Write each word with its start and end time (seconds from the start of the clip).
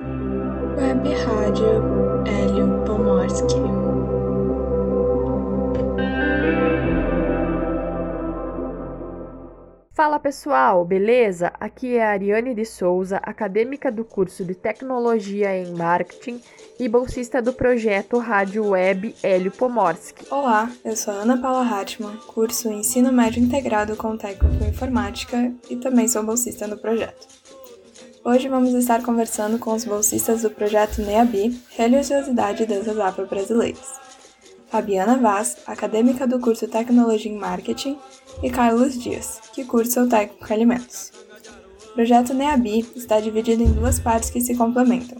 Web 0.00 1.14
Rádio 1.26 2.24
Hélio 2.26 2.82
Pomorski. 2.86 3.56
Fala 9.92 10.18
pessoal, 10.18 10.84
beleza? 10.84 11.52
Aqui 11.60 11.96
é 11.96 12.04
a 12.04 12.10
Ariane 12.10 12.54
de 12.54 12.64
Souza, 12.64 13.18
acadêmica 13.18 13.92
do 13.92 14.04
curso 14.04 14.44
de 14.44 14.54
Tecnologia 14.54 15.54
em 15.54 15.72
Marketing 15.74 16.40
e 16.80 16.88
bolsista 16.88 17.42
do 17.42 17.52
projeto 17.52 18.18
Rádio 18.18 18.68
Web 18.68 19.14
Hélio 19.22 19.52
Pomorski. 19.52 20.26
Olá, 20.30 20.70
eu 20.84 20.96
sou 20.96 21.12
Ana 21.12 21.36
Paula 21.36 21.64
Hartmann, 21.64 22.16
curso 22.28 22.70
Ensino 22.70 23.12
Médio 23.12 23.42
Integrado 23.42 23.94
com 23.94 24.16
Técnico 24.16 24.64
em 24.64 24.70
Informática 24.70 25.52
e 25.68 25.76
também 25.76 26.08
sou 26.08 26.22
bolsista 26.24 26.66
no 26.66 26.78
projeto. 26.78 27.41
Hoje 28.24 28.48
vamos 28.48 28.72
estar 28.74 29.02
conversando 29.02 29.58
com 29.58 29.74
os 29.74 29.84
bolsistas 29.84 30.42
do 30.42 30.50
projeto 30.50 31.02
NEABI, 31.02 31.60
Religiosidade 31.70 32.62
e 32.62 32.66
Danças 32.66 32.96
Afro-Brasileiras. 32.96 34.00
Fabiana 34.68 35.18
Vaz, 35.18 35.56
acadêmica 35.66 36.24
do 36.24 36.38
curso 36.38 36.68
Tecnologia 36.68 37.32
em 37.32 37.36
Marketing, 37.36 37.98
e 38.40 38.48
Carlos 38.48 38.96
Dias, 38.96 39.40
que 39.52 39.64
cursa 39.64 40.04
o 40.04 40.08
técnico 40.08 40.46
em 40.48 40.54
alimentos. 40.54 41.12
O 41.90 41.94
projeto 41.94 42.32
NEABI 42.32 42.92
está 42.94 43.18
dividido 43.18 43.64
em 43.64 43.72
duas 43.72 43.98
partes 43.98 44.30
que 44.30 44.40
se 44.40 44.54
complementam. 44.54 45.18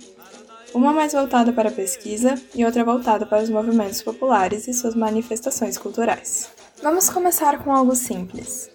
Uma 0.73 0.93
mais 0.93 1.13
voltada 1.13 1.53
para 1.53 1.71
a 1.71 1.73
pesquisa 1.73 2.41
e 2.55 2.65
outra 2.65 2.85
voltada 2.85 3.27
para 3.27 3.43
os 3.43 3.51
movimentos 3.51 4.01
populares 4.01 4.69
e 4.69 4.73
suas 4.73 4.95
manifestações 4.95 5.77
culturais. 5.77 6.51
Vamos 6.81 7.11
começar 7.11 7.63
com 7.65 7.73
algo 7.73 7.97
simples. 7.97 8.72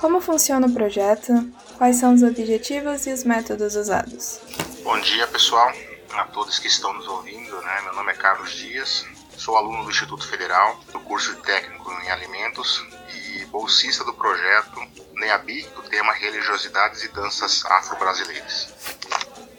Como 0.00 0.20
funciona 0.20 0.66
o 0.66 0.72
projeto? 0.72 1.32
Quais 1.78 1.96
são 1.96 2.14
os 2.14 2.22
objetivos 2.22 3.06
e 3.06 3.12
os 3.12 3.24
métodos 3.24 3.74
usados? 3.74 4.40
Bom 4.82 5.00
dia, 5.00 5.26
pessoal, 5.26 5.72
a 6.14 6.24
todos 6.24 6.58
que 6.58 6.68
estão 6.68 6.92
nos 6.92 7.08
ouvindo. 7.08 7.60
Né? 7.62 7.80
Meu 7.82 7.94
nome 7.94 8.12
é 8.12 8.14
Carlos 8.14 8.52
Dias, 8.52 9.06
Sou 9.36 9.56
aluno 9.56 9.84
do 9.84 9.90
Instituto 9.90 10.26
Federal, 10.26 10.80
do 10.92 10.98
curso 11.00 11.34
de 11.34 11.42
técnico 11.42 11.92
em 11.92 12.10
alimentos 12.10 12.84
e 13.14 13.44
bolsista 13.46 14.02
do 14.02 14.14
projeto 14.14 14.80
NEABI, 15.14 15.62
do 15.74 15.82
tema 15.82 16.12
Religiosidades 16.14 17.04
e 17.04 17.08
Danças 17.08 17.64
Afro-Brasileiras. 17.66 18.68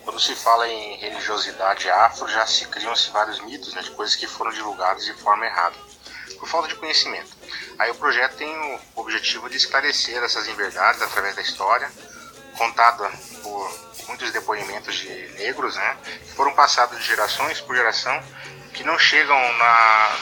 Quando 0.03 0.19
se 0.19 0.35
fala 0.35 0.67
em 0.67 0.97
religiosidade 0.97 1.89
afro, 1.89 2.27
já 2.27 2.45
se 2.47 2.65
criam-se 2.67 3.11
vários 3.11 3.39
mitos 3.41 3.73
né, 3.75 3.81
de 3.81 3.91
coisas 3.91 4.15
que 4.15 4.25
foram 4.25 4.51
divulgadas 4.51 5.05
de 5.05 5.13
forma 5.13 5.45
errada, 5.45 5.75
por 6.37 6.47
falta 6.47 6.67
de 6.67 6.75
conhecimento. 6.75 7.29
Aí 7.77 7.91
o 7.91 7.95
projeto 7.95 8.37
tem 8.37 8.49
o 8.49 8.79
objetivo 8.95 9.49
de 9.49 9.57
esclarecer 9.57 10.23
essas 10.23 10.47
inverdades 10.47 11.01
através 11.01 11.35
da 11.35 11.41
história, 11.41 11.91
contada 12.57 13.09
por 13.43 13.71
muitos 14.07 14.31
depoimentos 14.31 14.95
de 14.95 15.09
negros, 15.37 15.75
né, 15.75 15.97
que 16.25 16.33
foram 16.33 16.53
passados 16.53 16.97
de 16.97 17.05
gerações 17.05 17.59
por 17.61 17.75
geração 17.75 18.23
que 18.73 18.83
não 18.83 18.97
chegam 18.97 19.37
na 19.57 20.17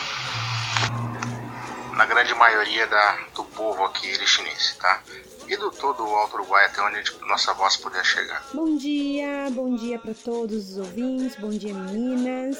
na 1.96 2.06
grande 2.06 2.34
maioria 2.34 2.86
da, 2.88 3.18
do 3.34 3.44
povo 3.46 3.84
aqui 3.86 4.14
chinês, 4.28 4.76
tá? 4.80 5.02
E 5.48 5.56
do 5.56 5.72
todo 5.72 6.06
o 6.06 6.16
Alto 6.16 6.36
Uruguai 6.36 6.66
até 6.66 6.82
onde 6.82 7.04
nossa 7.28 7.54
voz 7.54 7.78
puder 7.78 8.04
chegar. 8.04 8.44
Bom 8.54 8.76
dia, 8.76 9.50
bom 9.52 9.76
dia 9.76 9.98
para 9.98 10.14
todos 10.14 10.72
os 10.72 10.78
ouvintes, 10.78 11.38
bom 11.38 11.50
dia 11.50 11.74
meninas. 11.74 12.58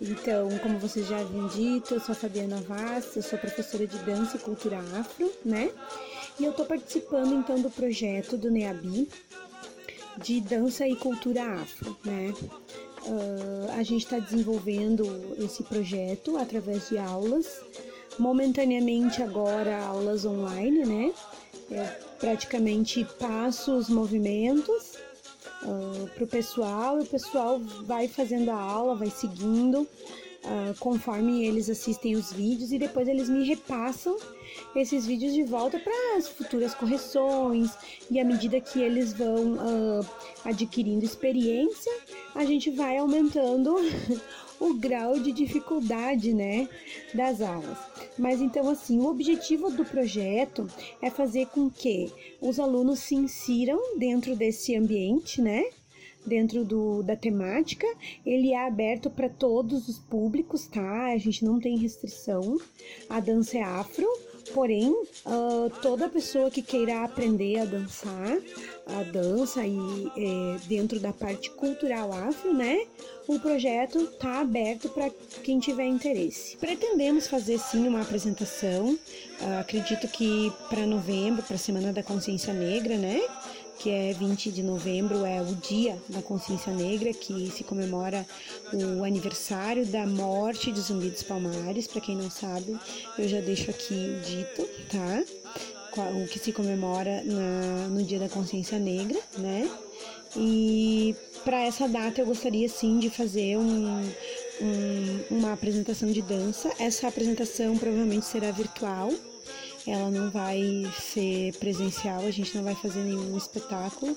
Então, 0.00 0.48
como 0.62 0.78
vocês 0.78 1.06
já 1.06 1.18
haviam 1.18 1.46
dito, 1.48 1.94
eu 1.94 2.00
sou 2.00 2.12
a 2.12 2.16
Fabiana 2.16 2.56
Vaz, 2.62 3.14
eu 3.16 3.22
sou 3.22 3.38
professora 3.38 3.86
de 3.86 3.98
dança 3.98 4.38
e 4.38 4.40
cultura 4.40 4.78
afro, 4.98 5.30
né? 5.44 5.70
E 6.38 6.44
eu 6.44 6.54
tô 6.54 6.64
participando 6.64 7.34
então 7.34 7.60
do 7.60 7.70
projeto 7.70 8.38
do 8.38 8.50
NEABI 8.50 9.06
de 10.16 10.40
dança 10.40 10.88
e 10.88 10.96
cultura 10.96 11.44
afro, 11.44 11.94
né? 12.02 12.32
Uh, 13.02 13.70
a 13.78 13.82
gente 13.82 14.04
está 14.04 14.18
desenvolvendo 14.18 15.36
esse 15.38 15.62
projeto 15.64 16.38
através 16.38 16.88
de 16.88 16.96
aulas, 16.96 17.60
momentaneamente 18.18 19.22
agora 19.22 19.84
aulas 19.84 20.24
online, 20.24 20.86
né? 20.86 21.12
Eu 21.70 21.84
praticamente 22.18 23.06
passo 23.18 23.76
os 23.76 23.90
movimentos 23.90 24.96
uh, 25.62 26.08
para 26.14 26.24
o 26.24 26.26
pessoal 26.26 26.98
e 26.98 27.02
o 27.02 27.06
pessoal 27.06 27.60
vai 27.84 28.08
fazendo 28.08 28.50
a 28.50 28.60
aula, 28.60 28.94
vai 28.94 29.10
seguindo 29.10 29.82
uh, 30.44 30.78
conforme 30.78 31.44
eles 31.46 31.68
assistem 31.68 32.16
os 32.16 32.32
vídeos 32.32 32.72
e 32.72 32.78
depois 32.78 33.08
eles 33.08 33.28
me 33.28 33.46
repassam 33.46 34.16
esses 34.74 35.06
vídeos 35.06 35.32
de 35.32 35.44
volta 35.44 35.78
para 35.78 36.16
as 36.16 36.28
futuras 36.28 36.74
correções 36.74 37.70
e 38.10 38.20
à 38.20 38.24
medida 38.24 38.60
que 38.60 38.80
eles 38.80 39.12
vão 39.12 39.54
uh, 39.54 40.06
adquirindo 40.44 41.04
experiência, 41.04 41.92
a 42.34 42.44
gente 42.44 42.70
vai 42.70 42.98
aumentando 42.98 43.76
o 44.60 44.74
grau 44.74 45.18
de 45.18 45.32
dificuldade, 45.32 46.34
né, 46.34 46.68
das 47.14 47.40
aulas. 47.40 47.78
Mas 48.18 48.40
então 48.40 48.68
assim, 48.68 49.00
o 49.00 49.06
objetivo 49.06 49.70
do 49.70 49.84
projeto 49.84 50.68
é 51.00 51.10
fazer 51.10 51.46
com 51.46 51.70
que 51.70 52.12
os 52.40 52.60
alunos 52.60 53.00
se 53.00 53.14
insiram 53.14 53.98
dentro 53.98 54.36
desse 54.36 54.76
ambiente, 54.76 55.40
né? 55.40 55.64
Dentro 56.24 56.66
do, 56.66 57.02
da 57.02 57.16
temática, 57.16 57.86
ele 58.26 58.52
é 58.52 58.66
aberto 58.66 59.08
para 59.08 59.30
todos 59.30 59.88
os 59.88 59.98
públicos, 59.98 60.66
tá? 60.66 61.06
A 61.06 61.16
gente 61.16 61.42
não 61.42 61.58
tem 61.58 61.78
restrição. 61.78 62.60
A 63.08 63.20
dança 63.20 63.56
é 63.56 63.62
afro, 63.62 64.06
Porém, 64.54 64.90
uh, 64.90 65.70
toda 65.80 66.08
pessoa 66.08 66.50
que 66.50 66.62
queira 66.62 67.04
aprender 67.04 67.58
a 67.58 67.64
dançar, 67.64 68.38
a 68.86 69.02
dança 69.04 69.64
e 69.64 69.78
é, 70.16 70.56
dentro 70.66 70.98
da 70.98 71.12
parte 71.12 71.50
cultural 71.50 72.12
afro, 72.12 72.52
né? 72.52 72.86
O 73.28 73.38
projeto 73.38 74.00
está 74.00 74.40
aberto 74.40 74.88
para 74.88 75.08
quem 75.44 75.60
tiver 75.60 75.86
interesse. 75.86 76.56
Pretendemos 76.56 77.28
fazer 77.28 77.58
sim 77.58 77.86
uma 77.86 78.00
apresentação. 78.00 78.98
Uh, 79.40 79.60
acredito 79.60 80.08
que 80.08 80.52
para 80.68 80.86
novembro, 80.86 81.42
para 81.42 81.56
a 81.56 81.58
Semana 81.58 81.92
da 81.92 82.02
Consciência 82.02 82.52
Negra, 82.52 82.96
né? 82.96 83.20
Que 83.80 83.88
é 83.88 84.12
20 84.12 84.52
de 84.52 84.62
novembro, 84.62 85.24
é 85.24 85.40
o 85.40 85.54
Dia 85.54 85.96
da 86.08 86.20
Consciência 86.20 86.70
Negra, 86.72 87.14
que 87.14 87.50
se 87.50 87.64
comemora 87.64 88.26
o 88.72 89.04
aniversário 89.04 89.86
da 89.86 90.06
morte 90.06 90.70
de 90.70 90.80
Zumbi 90.80 91.08
dos 91.08 91.22
Palmares. 91.22 91.86
Para 91.86 92.02
quem 92.02 92.14
não 92.14 92.30
sabe, 92.30 92.78
eu 93.18 93.26
já 93.26 93.40
deixo 93.40 93.70
aqui 93.70 94.20
dito, 94.22 94.68
tá? 94.90 95.24
O 96.22 96.28
que 96.28 96.38
se 96.38 96.52
comemora 96.52 97.22
na, 97.24 97.88
no 97.88 98.02
Dia 98.02 98.18
da 98.18 98.28
Consciência 98.28 98.78
Negra, 98.78 99.18
né? 99.38 99.68
E 100.36 101.16
para 101.42 101.62
essa 101.62 101.88
data 101.88 102.20
eu 102.20 102.26
gostaria 102.26 102.68
sim 102.68 102.98
de 102.98 103.08
fazer 103.08 103.56
um, 103.56 104.12
um, 104.60 105.24
uma 105.30 105.54
apresentação 105.54 106.10
de 106.12 106.20
dança. 106.20 106.70
Essa 106.78 107.08
apresentação 107.08 107.78
provavelmente 107.78 108.26
será 108.26 108.50
virtual, 108.50 109.10
ela 109.86 110.10
não 110.10 110.30
vai 110.30 110.90
ser 110.98 111.52
presencial, 111.58 112.20
a 112.20 112.30
gente 112.30 112.56
não 112.56 112.64
vai 112.64 112.74
fazer 112.74 113.00
nenhum 113.00 113.36
espetáculo, 113.36 114.16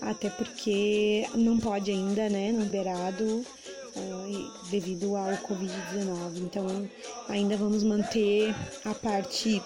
até 0.00 0.30
porque 0.30 1.28
não 1.34 1.58
pode 1.58 1.90
ainda, 1.90 2.28
né, 2.28 2.52
não 2.52 2.62
liberado 2.62 3.24
uh, 3.24 4.68
devido 4.70 5.16
ao 5.16 5.32
Covid-19. 5.38 6.38
Então, 6.38 6.90
ainda 7.28 7.56
vamos 7.56 7.82
manter 7.82 8.54
a 8.84 8.94
parte 8.94 9.62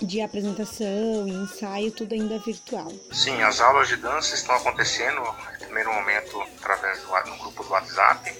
de 0.00 0.20
apresentação 0.20 1.28
ensaio, 1.28 1.92
tudo 1.92 2.14
ainda 2.14 2.38
virtual. 2.38 2.92
Sim, 3.12 3.40
as 3.42 3.60
aulas 3.60 3.88
de 3.88 3.96
dança 3.96 4.34
estão 4.34 4.56
acontecendo, 4.56 5.20
no 5.20 5.58
primeiro 5.58 5.92
momento, 5.94 6.42
através 6.58 7.00
do 7.00 7.30
no 7.30 7.38
grupo 7.38 7.62
do 7.62 7.70
WhatsApp, 7.70 8.32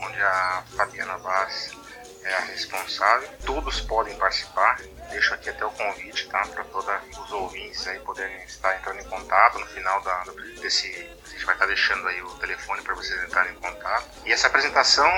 onde 0.00 0.20
a 0.20 0.62
Fabiana 0.76 1.16
Vaz 1.18 1.70
é 2.24 2.34
a 2.34 2.40
responsável. 2.40 3.28
Todos 3.44 3.80
podem 3.80 4.14
participar, 4.16 4.80
Deixo 5.10 5.34
aqui 5.34 5.50
até 5.50 5.64
o 5.64 5.70
convite, 5.70 6.28
tá? 6.28 6.46
Para 6.46 6.64
todos 6.64 7.18
os 7.18 7.32
ouvintes 7.32 7.86
aí 7.86 7.98
poderem 8.00 8.42
estar 8.44 8.76
entrando 8.76 9.00
em 9.00 9.04
contato 9.04 9.58
no 9.58 9.66
final 9.66 10.00
da, 10.02 10.24
desse. 10.60 10.86
A 11.24 11.28
gente 11.30 11.44
vai 11.44 11.54
estar 11.54 11.66
deixando 11.66 12.06
aí 12.08 12.22
o 12.22 12.30
telefone 12.38 12.82
para 12.82 12.94
vocês 12.94 13.22
entrarem 13.24 13.52
em 13.52 13.56
contato. 13.56 14.08
E 14.24 14.32
essa 14.32 14.46
apresentação, 14.46 15.10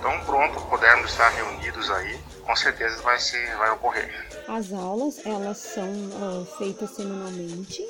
tão 0.00 0.24
pronto 0.24 0.60
pudermos 0.66 1.10
estar 1.10 1.28
reunidos 1.28 1.90
aí, 1.90 2.18
com 2.44 2.56
certeza 2.56 3.02
vai, 3.02 3.18
ser, 3.18 3.56
vai 3.56 3.70
ocorrer. 3.70 4.26
As 4.48 4.72
aulas, 4.72 5.24
elas 5.26 5.58
são 5.58 5.88
uh, 5.88 6.46
feitas 6.58 6.90
semanalmente 6.90 7.82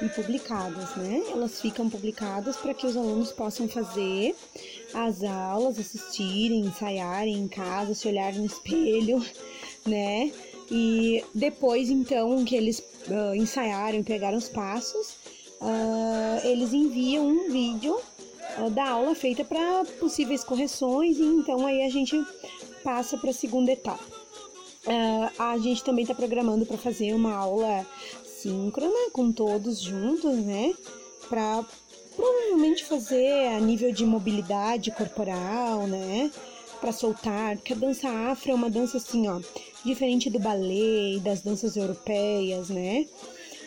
e 0.00 0.08
publicadas, 0.10 0.94
né? 0.96 1.22
Elas 1.30 1.60
ficam 1.60 1.90
publicadas 1.90 2.56
para 2.56 2.72
que 2.72 2.86
os 2.86 2.96
alunos 2.96 3.32
possam 3.32 3.68
fazer 3.68 4.34
as 4.94 5.22
aulas, 5.22 5.78
assistirem, 5.78 6.60
ensaiarem 6.60 7.34
em 7.34 7.48
casa, 7.48 7.94
se 7.94 8.06
olharem 8.06 8.38
no 8.38 8.46
espelho, 8.46 9.24
né? 9.88 10.32
E 10.70 11.24
depois, 11.34 11.88
então, 11.88 12.44
que 12.44 12.54
eles 12.54 12.82
uh, 13.08 13.34
ensaiaram 13.34 13.98
e 13.98 14.04
pegaram 14.04 14.36
os 14.36 14.48
passos, 14.48 15.16
uh, 15.60 16.46
eles 16.46 16.72
enviam 16.72 17.26
um 17.26 17.50
vídeo 17.50 17.98
uh, 18.58 18.70
da 18.70 18.90
aula 18.90 19.14
feita 19.14 19.44
para 19.44 19.84
possíveis 19.98 20.44
correções 20.44 21.18
e 21.18 21.22
então 21.22 21.66
aí 21.66 21.82
a 21.82 21.88
gente 21.88 22.22
passa 22.84 23.16
para 23.16 23.30
a 23.30 23.34
segunda 23.34 23.72
etapa. 23.72 24.04
a 25.38 25.58
gente 25.58 25.84
também 25.84 26.02
está 26.02 26.14
programando 26.14 26.64
para 26.64 26.78
fazer 26.78 27.12
uma 27.12 27.34
aula 27.34 27.84
síncrona 28.24 29.10
com 29.12 29.32
todos 29.32 29.80
juntos, 29.80 30.36
né? 30.36 30.74
Para 31.28 31.64
provavelmente 32.14 32.84
fazer 32.84 33.48
a 33.48 33.60
nível 33.60 33.92
de 33.92 34.04
mobilidade 34.06 34.90
corporal, 34.92 35.86
né? 35.86 36.30
Para 36.80 36.92
soltar, 36.92 37.56
porque 37.56 37.72
a 37.72 37.76
dança 37.76 38.08
afro 38.08 38.52
é 38.52 38.54
uma 38.54 38.70
dança 38.70 38.96
assim, 38.96 39.28
ó, 39.28 39.40
diferente 39.88 40.30
do 40.30 40.38
balé 40.38 41.14
e 41.14 41.20
das 41.20 41.40
danças 41.40 41.76
europeias, 41.76 42.68
né? 42.68 43.06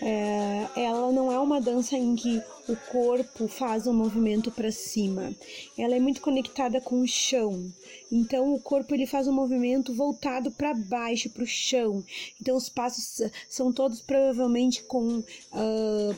É, 0.01 0.67
ela 0.77 1.11
não 1.11 1.31
é 1.31 1.37
uma 1.37 1.61
dança 1.61 1.95
em 1.95 2.15
que 2.15 2.41
o 2.67 2.75
corpo 2.91 3.47
faz 3.47 3.85
um 3.85 3.93
movimento 3.93 4.49
para 4.49 4.71
cima. 4.71 5.31
Ela 5.77 5.95
é 5.95 5.99
muito 5.99 6.21
conectada 6.21 6.81
com 6.81 7.01
o 7.01 7.07
chão. 7.07 7.71
Então 8.11 8.53
o 8.53 8.59
corpo 8.59 8.95
ele 8.95 9.05
faz 9.05 9.27
um 9.27 9.33
movimento 9.33 9.93
voltado 9.93 10.49
para 10.49 10.73
baixo, 10.73 11.29
para 11.29 11.43
o 11.43 11.47
chão. 11.47 12.03
Então 12.41 12.55
os 12.55 12.67
passos 12.67 13.29
são 13.47 13.71
todos 13.71 14.01
provavelmente 14.01 14.81
com 14.83 15.19
uh, 15.19 16.15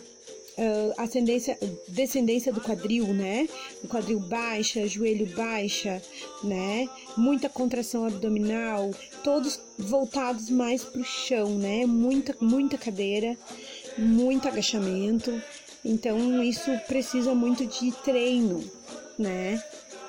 uh, 0.58 0.94
ascendência, 0.98 1.58
descendência 1.88 2.52
do 2.52 2.62
quadril, 2.62 3.08
né? 3.14 3.48
O 3.84 3.88
quadril 3.88 4.20
baixa, 4.20 4.88
joelho 4.88 5.26
baixa, 5.36 6.02
né? 6.44 6.88
Muita 7.18 7.50
contração 7.50 8.06
abdominal, 8.06 8.92
todos 9.24 9.60
voltados 9.78 10.50
mais 10.50 10.84
para 10.84 11.02
o 11.02 11.06
chão, 11.06 11.58
né? 11.58 11.86
Muita, 11.86 12.36
muita 12.42 12.78
cadeira 12.78 13.38
muito 13.98 14.48
agachamento. 14.48 15.42
Então 15.84 16.42
isso 16.44 16.72
precisa 16.88 17.36
muito 17.36 17.66
de 17.66 17.92
treino, 18.04 18.64
né? 19.18 19.62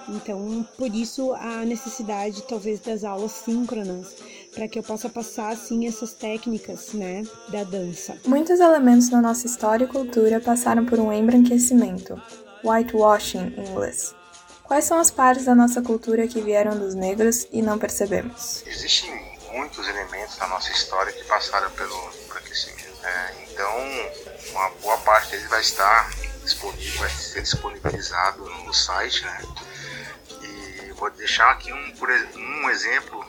Então, 0.09 0.67
por 0.77 0.95
isso 0.95 1.33
a 1.33 1.65
necessidade 1.65 2.43
talvez 2.43 2.79
das 2.79 3.05
aulas 3.05 3.33
síncronas, 3.33 4.15
para 4.55 4.69
que 4.69 4.79
eu 4.79 4.83
possa 4.83 5.09
passar 5.09 5.53
assim 5.53 5.87
essas 5.87 6.13
técnicas, 6.13 6.93
né, 6.93 7.25
da 7.49 7.65
dança. 7.65 8.17
Muitos 8.25 8.61
elementos 8.61 9.09
da 9.09 9.21
nossa 9.21 9.47
história 9.47 9.85
e 9.85 9.89
cultura 9.89 10.41
passaram 10.41 10.87
por 10.87 10.99
um 10.99 11.13
embranquecimento, 11.13 12.21
whitewashing 12.65 13.55
em 13.57 13.71
inglês. 13.71 14.15
Quais 14.63 14.85
são 14.85 14.99
as 14.99 15.11
partes 15.11 15.45
da 15.45 15.55
nossa 15.55 15.83
cultura 15.83 16.27
que 16.27 16.41
vieram 16.41 16.79
dos 16.79 16.95
negros 16.95 17.47
e 17.53 17.61
não 17.61 17.79
percebemos? 17.79 18.65
Existem 18.67 19.11
muitos 19.53 19.87
elementos 19.87 20.37
da 20.37 20.49
nossa 20.49 20.71
história 20.73 21.13
que 21.13 21.25
passaram 21.25 21.71
pelo 21.73 22.11
embranquecimento. 22.25 22.95
É, 23.03 23.35
então, 23.51 23.71
uma 24.53 24.71
boa 24.83 24.97
parte 24.99 25.33
dele 25.33 25.47
vai 25.49 25.61
estar 25.61 26.11
disponível, 26.43 27.01
vai 27.01 27.11
ser 27.11 27.43
disponibilizado 27.43 28.45
no 28.65 28.73
site, 28.73 29.23
né? 29.25 29.43
E 30.43 30.93
vou 30.93 31.11
deixar 31.11 31.51
aqui 31.51 31.73
um, 31.73 31.95
um 32.65 32.71
exemplo 32.71 33.25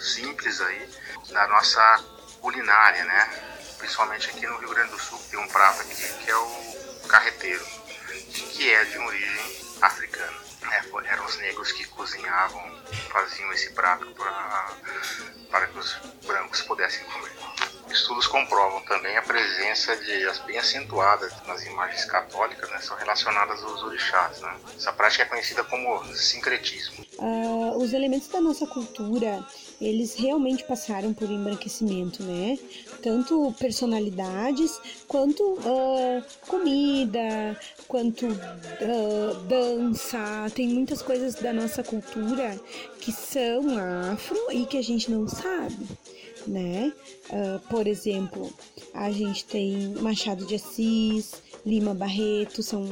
simples 0.00 0.60
aí 0.60 0.88
da 1.30 1.46
nossa 1.48 2.04
culinária, 2.40 3.04
né? 3.04 3.42
Principalmente 3.78 4.30
aqui 4.30 4.46
no 4.46 4.58
Rio 4.58 4.70
Grande 4.70 4.90
do 4.90 4.98
Sul 4.98 5.18
tem 5.30 5.38
um 5.38 5.48
prato 5.48 5.82
aqui 5.82 5.94
que 5.94 6.30
é 6.30 6.36
o 6.36 6.98
carreteiro, 7.08 7.64
que 8.52 8.70
é 8.70 8.84
de 8.84 8.98
origem 8.98 9.58
africana. 9.80 10.48
É, 10.70 11.12
eram 11.12 11.24
os 11.24 11.36
negros 11.38 11.72
que 11.72 11.84
cozinhavam, 11.86 12.62
faziam 13.10 13.50
esse 13.52 13.70
prato 13.72 14.06
para 15.50 15.66
que 15.66 15.78
os 15.78 15.96
brancos 16.26 16.60
pudessem 16.62 17.04
comer. 17.04 17.32
Estudos 17.90 18.26
comprovam 18.26 18.82
também 18.82 19.16
a 19.16 19.22
presença 19.22 19.96
de 19.96 20.26
as 20.26 20.38
bem 20.40 20.58
acentuadas 20.58 21.32
nas 21.46 21.64
imagens 21.64 22.04
católicas, 22.04 22.68
né, 22.70 22.78
são 22.80 22.96
relacionadas 22.96 23.62
aos 23.62 23.82
orixás. 23.82 24.40
Né? 24.40 24.56
Essa 24.76 24.92
prática 24.92 25.22
é 25.22 25.26
conhecida 25.26 25.64
como 25.64 26.04
sincretismo. 26.14 27.04
Uh, 27.18 27.82
os 27.82 27.94
elementos 27.94 28.28
da 28.28 28.40
nossa 28.40 28.66
cultura, 28.66 29.42
eles 29.80 30.14
realmente 30.14 30.64
passaram 30.64 31.14
por 31.14 31.30
embranquecimento, 31.30 32.22
né? 32.22 32.58
Tanto 33.02 33.54
personalidades, 33.58 34.78
quanto 35.06 35.42
uh, 35.42 36.22
comida, 36.46 37.58
quanto 37.86 38.26
uh, 38.26 39.34
dança. 39.48 40.50
Tem 40.54 40.68
muitas 40.68 41.00
coisas 41.00 41.34
da 41.36 41.52
nossa 41.52 41.82
cultura 41.82 42.58
que 43.00 43.12
são 43.12 43.78
afro 44.12 44.38
e 44.50 44.66
que 44.66 44.76
a 44.76 44.82
gente 44.82 45.10
não 45.10 45.28
sabe 45.28 45.86
né? 46.46 46.92
Uh, 47.30 47.60
por 47.68 47.86
exemplo, 47.86 48.50
a 48.94 49.10
gente 49.10 49.44
tem 49.44 49.94
Machado 50.00 50.46
de 50.46 50.54
Assis, 50.54 51.42
Lima 51.64 51.94
Barreto, 51.94 52.62
são 52.62 52.84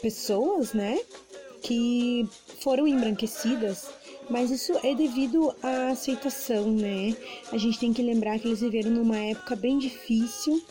pessoas, 0.00 0.72
né? 0.72 0.98
Que 1.62 2.26
foram 2.60 2.86
embranquecidas, 2.86 3.88
mas 4.28 4.50
isso 4.50 4.72
é 4.82 4.94
devido 4.94 5.54
à 5.62 5.88
aceitação, 5.88 6.70
né? 6.70 7.16
A 7.52 7.58
gente 7.58 7.78
tem 7.78 7.92
que 7.92 8.02
lembrar 8.02 8.38
que 8.38 8.48
eles 8.48 8.60
viveram 8.60 8.90
numa 8.90 9.18
época 9.18 9.54
bem 9.54 9.78
difícil 9.78 10.62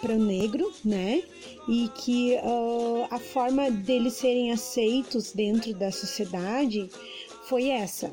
para 0.00 0.12
o 0.12 0.18
negro, 0.18 0.72
né? 0.84 1.22
E 1.68 1.88
que 1.94 2.34
uh, 2.36 3.06
a 3.10 3.18
forma 3.18 3.70
deles 3.70 4.14
serem 4.14 4.52
aceitos 4.52 5.32
dentro 5.32 5.74
da 5.74 5.90
sociedade 5.90 6.88
foi 7.44 7.68
essa. 7.68 8.12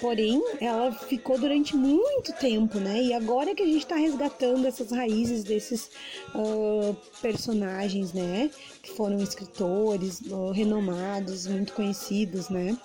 Porém, 0.00 0.42
ela 0.62 0.90
ficou 0.92 1.38
durante 1.38 1.76
muito 1.76 2.32
tempo, 2.32 2.78
né? 2.78 3.02
E 3.02 3.12
agora 3.12 3.54
que 3.54 3.62
a 3.62 3.66
gente 3.66 3.82
está 3.82 3.96
resgatando 3.96 4.66
essas 4.66 4.90
raízes 4.90 5.44
desses 5.44 5.90
uh, 6.34 6.96
personagens, 7.20 8.14
né? 8.14 8.50
Que 8.82 8.92
foram 8.92 9.18
escritores 9.18 10.22
uh, 10.22 10.52
renomados, 10.52 11.46
muito 11.46 11.74
conhecidos, 11.74 12.48
né? 12.48 12.78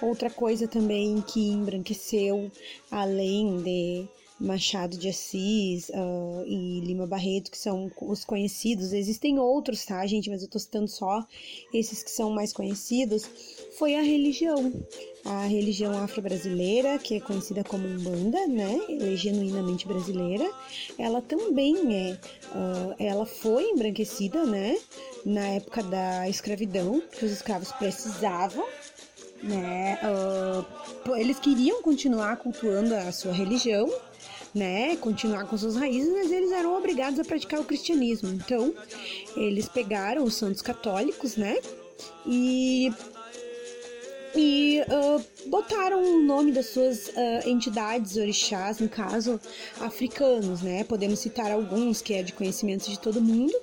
Outra 0.00 0.28
coisa 0.28 0.68
também 0.68 1.22
que 1.22 1.48
embranqueceu, 1.48 2.50
além 2.90 3.62
de 3.62 4.08
Machado 4.38 4.98
de 4.98 5.08
Assis 5.08 5.88
uh, 5.88 6.44
e 6.46 6.80
Lima 6.80 7.06
Barreto, 7.06 7.50
que 7.50 7.56
são 7.56 7.90
os 8.02 8.22
conhecidos. 8.22 8.92
Existem 8.92 9.38
outros, 9.38 9.86
tá, 9.86 10.06
gente? 10.06 10.28
Mas 10.28 10.42
eu 10.42 10.48
tô 10.48 10.58
citando 10.58 10.88
só 10.88 11.26
esses 11.72 12.02
que 12.02 12.10
são 12.10 12.30
mais 12.30 12.52
conhecidos. 12.52 13.24
Foi 13.78 13.94
a 13.94 14.02
religião. 14.02 14.72
A 15.24 15.46
religião 15.46 15.96
afro-brasileira, 16.04 16.98
que 16.98 17.16
é 17.16 17.20
conhecida 17.20 17.64
como 17.64 17.88
Umbanda, 17.88 18.46
né? 18.46 18.78
Ela 18.88 19.12
é 19.12 19.16
genuinamente 19.16 19.88
brasileira. 19.88 20.48
Ela 20.98 21.22
também 21.22 21.96
é. 21.96 22.12
Uh, 22.54 22.94
ela 22.98 23.24
foi 23.24 23.70
embranquecida, 23.70 24.44
né? 24.44 24.78
Na 25.24 25.48
época 25.48 25.82
da 25.82 26.28
escravidão, 26.28 27.00
que 27.00 27.24
os 27.24 27.32
escravos 27.32 27.72
precisavam 27.72 28.64
né? 29.46 29.98
Uh, 30.02 31.16
eles 31.16 31.38
queriam 31.38 31.82
continuar 31.82 32.36
cultuando 32.36 32.94
a 32.94 33.12
sua 33.12 33.32
religião, 33.32 33.88
né, 34.54 34.96
continuar 34.96 35.44
com 35.46 35.56
suas 35.56 35.76
raízes, 35.76 36.10
mas 36.12 36.32
eles 36.32 36.50
eram 36.50 36.76
obrigados 36.76 37.20
a 37.20 37.24
praticar 37.24 37.60
o 37.60 37.64
cristianismo. 37.64 38.30
Então, 38.30 38.74
eles 39.36 39.68
pegaram 39.68 40.24
os 40.24 40.34
santos 40.34 40.62
católicos, 40.62 41.36
né, 41.36 41.58
e 42.26 42.92
e 44.36 44.82
uh, 44.82 45.48
botaram 45.48 46.02
o 46.02 46.22
nome 46.22 46.52
das 46.52 46.66
suas 46.66 47.08
uh, 47.08 47.48
entidades 47.48 48.16
orixás, 48.16 48.78
no 48.78 48.88
caso 48.88 49.40
africanos, 49.80 50.62
né? 50.62 50.84
Podemos 50.84 51.20
citar 51.20 51.50
alguns 51.50 52.02
que 52.02 52.14
é 52.14 52.22
de 52.22 52.32
conhecimento 52.32 52.90
de 52.90 52.98
todo 52.98 53.20
mundo 53.20 53.54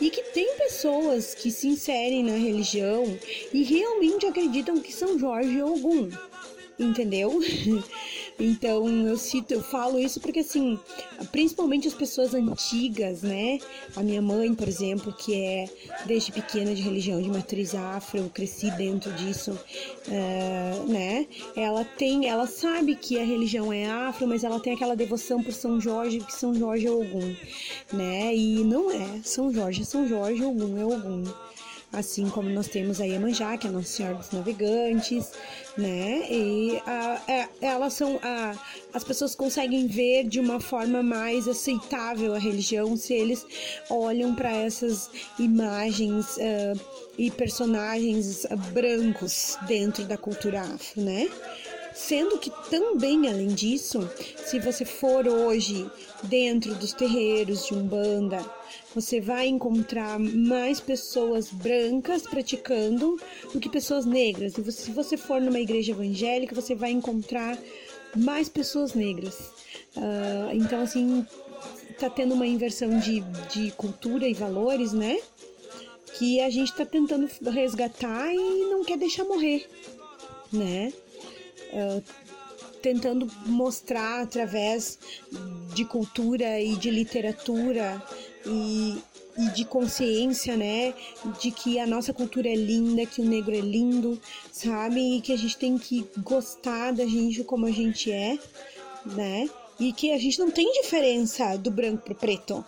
e 0.00 0.10
que 0.10 0.22
tem 0.22 0.56
pessoas 0.56 1.34
que 1.34 1.50
se 1.50 1.66
inserem 1.66 2.22
na 2.22 2.36
religião 2.36 3.04
e 3.52 3.62
realmente 3.64 4.26
acreditam 4.26 4.78
que 4.78 4.92
São 4.92 5.18
Jorge 5.18 5.58
é 5.58 5.64
Ogum, 5.64 6.08
entendeu? 6.78 7.40
Então 8.38 8.88
eu 9.06 9.16
cito, 9.16 9.54
eu 9.54 9.62
falo 9.62 9.98
isso 9.98 10.20
porque 10.20 10.40
assim, 10.40 10.78
principalmente 11.30 11.86
as 11.88 11.94
pessoas 11.94 12.34
antigas, 12.34 13.22
né? 13.22 13.58
A 13.94 14.02
minha 14.02 14.22
mãe, 14.22 14.54
por 14.54 14.68
exemplo, 14.68 15.12
que 15.12 15.34
é 15.34 15.68
desde 16.06 16.32
pequena 16.32 16.74
de 16.74 16.82
religião 16.82 17.20
de 17.20 17.28
matriz 17.28 17.74
afro, 17.74 18.18
eu 18.18 18.30
cresci 18.30 18.70
dentro 18.72 19.12
disso, 19.12 19.52
uh, 19.52 20.92
né? 20.92 21.26
Ela 21.54 21.84
tem, 21.84 22.28
ela 22.28 22.46
sabe 22.46 22.96
que 22.96 23.18
a 23.18 23.24
religião 23.24 23.72
é 23.72 23.86
afro, 23.86 24.26
mas 24.26 24.44
ela 24.44 24.58
tem 24.60 24.74
aquela 24.74 24.96
devoção 24.96 25.42
por 25.42 25.52
São 25.52 25.80
Jorge, 25.80 26.20
que 26.20 26.34
São 26.34 26.54
Jorge 26.54 26.86
é 26.86 26.90
Ogum, 26.90 27.34
né? 27.92 28.34
E 28.34 28.64
não 28.64 28.90
é, 28.90 29.20
São 29.22 29.52
Jorge 29.52 29.82
é 29.82 29.84
São 29.84 30.08
Jorge, 30.08 30.44
Ogum 30.44 30.78
é 30.78 30.84
Ogum 30.84 31.24
assim 31.92 32.28
como 32.30 32.48
nós 32.48 32.68
temos 32.68 33.00
a 33.00 33.04
Iemanjá, 33.04 33.56
que 33.58 33.66
é 33.66 33.70
a 33.70 33.72
Nossa 33.72 33.88
Senhora 33.88 34.14
dos 34.14 34.30
Navegantes, 34.30 35.32
né? 35.76 36.26
E 36.30 36.80
a, 36.86 37.20
é, 37.28 37.48
elas 37.60 37.92
são 37.92 38.18
a, 38.22 38.54
as 38.94 39.04
pessoas 39.04 39.34
conseguem 39.34 39.86
ver 39.86 40.24
de 40.24 40.40
uma 40.40 40.58
forma 40.58 41.02
mais 41.02 41.46
aceitável 41.46 42.34
a 42.34 42.38
religião 42.38 42.96
se 42.96 43.12
eles 43.12 43.44
olham 43.90 44.34
para 44.34 44.50
essas 44.50 45.10
imagens 45.38 46.36
uh, 46.36 46.80
e 47.18 47.30
personagens 47.30 48.46
brancos 48.72 49.58
dentro 49.66 50.04
da 50.04 50.16
cultura 50.16 50.62
afro, 50.62 51.02
né? 51.02 51.28
Sendo 51.94 52.38
que 52.38 52.50
também, 52.70 53.28
além 53.28 53.48
disso, 53.48 54.08
se 54.44 54.58
você 54.58 54.84
for 54.84 55.26
hoje 55.26 55.90
dentro 56.22 56.74
dos 56.74 56.92
terreiros 56.92 57.66
de 57.66 57.74
Umbanda, 57.74 58.44
você 58.94 59.20
vai 59.20 59.46
encontrar 59.46 60.18
mais 60.18 60.80
pessoas 60.80 61.50
brancas 61.50 62.22
praticando 62.22 63.18
do 63.52 63.60
que 63.60 63.68
pessoas 63.68 64.04
negras. 64.04 64.56
E 64.56 64.72
se 64.72 64.90
você 64.90 65.16
for 65.16 65.40
numa 65.40 65.60
igreja 65.60 65.92
evangélica, 65.92 66.54
você 66.54 66.74
vai 66.74 66.90
encontrar 66.90 67.58
mais 68.16 68.48
pessoas 68.48 68.94
negras. 68.94 69.34
Uh, 69.96 70.54
então, 70.54 70.80
assim, 70.80 71.26
tá 71.98 72.08
tendo 72.10 72.34
uma 72.34 72.46
inversão 72.46 72.98
de, 72.98 73.20
de 73.50 73.70
cultura 73.72 74.26
e 74.26 74.34
valores, 74.34 74.92
né? 74.92 75.18
que 76.14 76.40
a 76.40 76.50
gente 76.50 76.70
está 76.70 76.84
tentando 76.84 77.28
resgatar 77.50 78.32
e 78.32 78.64
não 78.70 78.84
quer 78.84 78.98
deixar 78.98 79.24
morrer, 79.24 79.66
né? 80.52 80.92
Uh, 81.72 82.02
tentando 82.82 83.30
mostrar 83.46 84.22
através 84.22 84.98
de 85.72 85.84
cultura 85.84 86.60
e 86.60 86.74
de 86.74 86.90
literatura 86.90 88.02
e, 88.44 88.98
e 89.38 89.50
de 89.54 89.64
consciência, 89.64 90.56
né? 90.56 90.92
De 91.40 91.50
que 91.52 91.78
a 91.78 91.86
nossa 91.86 92.12
cultura 92.12 92.48
é 92.48 92.54
linda, 92.54 93.06
que 93.06 93.22
o 93.22 93.24
negro 93.24 93.54
é 93.54 93.60
lindo, 93.60 94.20
sabe? 94.50 95.16
E 95.16 95.20
que 95.20 95.32
a 95.32 95.38
gente 95.38 95.56
tem 95.56 95.78
que 95.78 96.04
gostar 96.18 96.92
da 96.92 97.06
gente 97.06 97.44
como 97.44 97.66
a 97.66 97.70
gente 97.70 98.10
é, 98.10 98.36
né? 99.06 99.48
E 99.78 99.92
que 99.92 100.12
a 100.12 100.18
gente 100.18 100.38
não 100.40 100.50
tem 100.50 100.70
diferença 100.82 101.56
do 101.56 101.70
branco 101.70 102.04
pro 102.04 102.14
preto, 102.14 102.64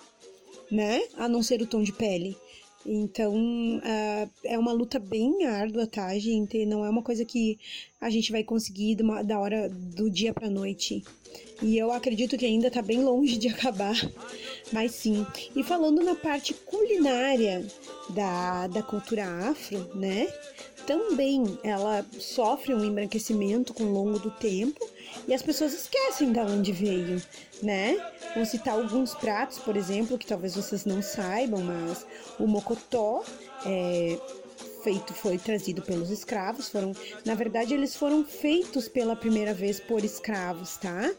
né? 0.70 1.02
A 1.16 1.28
não 1.28 1.42
ser 1.42 1.60
o 1.60 1.66
tom 1.66 1.82
de 1.82 1.92
pele. 1.92 2.36
Então, 2.86 3.34
uh, 3.34 4.30
é 4.44 4.58
uma 4.58 4.72
luta 4.72 4.98
bem 4.98 5.46
árdua, 5.46 5.86
tá, 5.86 6.16
gente? 6.18 6.66
Não 6.66 6.84
é 6.84 6.90
uma 6.90 7.02
coisa 7.02 7.24
que 7.24 7.58
a 8.00 8.10
gente 8.10 8.30
vai 8.30 8.44
conseguir 8.44 9.00
uma, 9.00 9.22
da 9.22 9.38
hora 9.38 9.68
do 9.68 10.10
dia 10.10 10.34
pra 10.34 10.50
noite. 10.50 11.02
E 11.62 11.78
eu 11.78 11.90
acredito 11.92 12.36
que 12.36 12.44
ainda 12.44 12.70
tá 12.70 12.82
bem 12.82 13.02
longe 13.02 13.38
de 13.38 13.48
acabar, 13.48 13.96
mas 14.72 14.92
sim. 14.92 15.26
E 15.56 15.62
falando 15.62 16.02
na 16.02 16.14
parte 16.14 16.52
culinária 16.52 17.66
da, 18.10 18.66
da 18.66 18.82
cultura 18.82 19.24
afro, 19.48 19.90
né? 19.94 20.28
Também 20.86 21.58
ela 21.64 22.04
sofre 22.18 22.74
um 22.74 22.84
embranquecimento 22.84 23.72
com 23.72 23.84
o 23.84 23.92
longo 23.92 24.18
do 24.18 24.30
tempo 24.30 24.86
e 25.26 25.34
as 25.34 25.42
pessoas 25.42 25.72
esquecem 25.72 26.32
de 26.32 26.40
onde 26.40 26.72
veio, 26.72 27.22
né? 27.62 27.96
Vou 28.34 28.44
citar 28.44 28.74
alguns 28.74 29.14
pratos, 29.14 29.58
por 29.58 29.76
exemplo, 29.76 30.18
que 30.18 30.26
talvez 30.26 30.54
vocês 30.54 30.84
não 30.84 31.02
saibam, 31.02 31.62
mas 31.62 32.06
o 32.38 32.46
mocotó 32.46 33.24
é 33.64 34.18
feito 34.84 35.14
foi 35.14 35.38
trazido 35.38 35.80
pelos 35.80 36.10
escravos, 36.10 36.68
foram, 36.68 36.92
na 37.24 37.34
verdade, 37.34 37.72
eles 37.72 37.96
foram 37.96 38.22
feitos 38.22 38.86
pela 38.86 39.16
primeira 39.16 39.54
vez 39.54 39.80
por 39.80 40.04
escravos, 40.04 40.76
tá? 40.76 41.10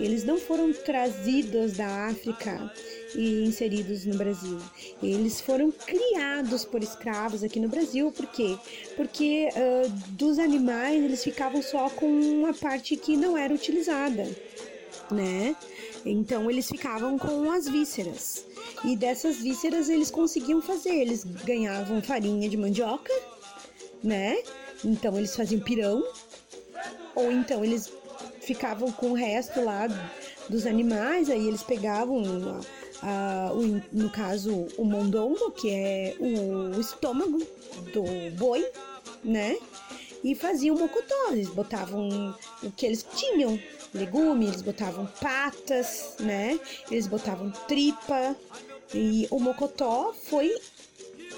Eles 0.00 0.24
não 0.24 0.38
foram 0.38 0.72
trazidos 0.72 1.74
da 1.74 2.06
África 2.06 2.72
e 3.14 3.44
inseridos 3.44 4.04
no 4.04 4.16
Brasil. 4.16 4.58
Eles 5.02 5.40
foram 5.40 5.70
criados 5.70 6.64
por 6.64 6.82
escravos 6.82 7.42
aqui 7.42 7.58
no 7.58 7.68
Brasil, 7.68 8.12
por 8.12 8.26
quê? 8.26 8.56
Porque 8.96 9.48
uh, 9.48 9.90
dos 10.10 10.38
animais 10.38 11.02
eles 11.02 11.22
ficavam 11.22 11.62
só 11.62 11.88
com 11.90 12.06
uma 12.06 12.54
parte 12.54 12.96
que 12.96 13.16
não 13.16 13.36
era 13.36 13.52
utilizada, 13.52 14.28
né? 15.10 15.56
Então 16.04 16.50
eles 16.50 16.68
ficavam 16.68 17.18
com 17.18 17.50
as 17.50 17.68
vísceras. 17.68 18.46
E 18.84 18.96
dessas 18.96 19.36
vísceras 19.36 19.88
eles 19.88 20.10
conseguiam 20.10 20.62
fazer, 20.62 20.94
eles 20.94 21.24
ganhavam 21.24 22.02
farinha 22.02 22.48
de 22.48 22.56
mandioca, 22.56 23.12
né? 24.02 24.38
Então 24.84 25.16
eles 25.18 25.36
faziam 25.36 25.60
pirão, 25.60 26.02
ou 27.14 27.30
então 27.30 27.62
eles 27.64 27.92
ficavam 28.40 28.90
com 28.90 29.10
o 29.10 29.14
resto 29.14 29.62
lá 29.62 29.86
dos 30.48 30.66
animais, 30.66 31.28
aí 31.28 31.46
eles 31.46 31.62
pegavam 31.62 32.22
o, 33.52 33.96
no 33.96 34.10
caso 34.10 34.66
o 34.76 34.84
mondongo, 34.84 35.50
que 35.52 35.70
é 35.70 36.16
o 36.18 36.80
estômago 36.80 37.38
do 37.92 38.04
boi, 38.36 38.66
né? 39.24 39.56
E 40.22 40.34
faziam 40.34 40.76
mocotó, 40.76 41.30
eles 41.30 41.48
botavam 41.48 42.34
o 42.62 42.70
que 42.72 42.84
eles 42.84 43.06
tinham, 43.16 43.58
legumes, 43.94 44.48
eles 44.48 44.62
botavam 44.62 45.06
patas, 45.20 46.16
né? 46.20 46.60
Eles 46.90 47.06
botavam 47.06 47.50
tripa. 47.66 48.36
E 48.92 49.28
o 49.30 49.38
mocotó 49.38 50.12
foi 50.12 50.52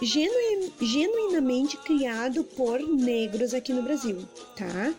genu 0.03 0.73
genuinamente 0.81 1.77
criado 1.77 2.43
por 2.43 2.81
negros 2.81 3.55
aqui 3.55 3.73
no 3.73 3.83
Brasil, 3.83 4.19
tá? 4.57 4.93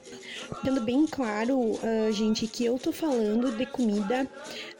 Tendo 0.64 0.82
bem 0.82 1.06
claro, 1.06 1.60
uh, 1.60 2.12
gente, 2.12 2.48
que 2.48 2.66
eu 2.66 2.80
tô 2.80 2.92
falando 2.92 3.52
de 3.52 3.66
comida 3.66 4.30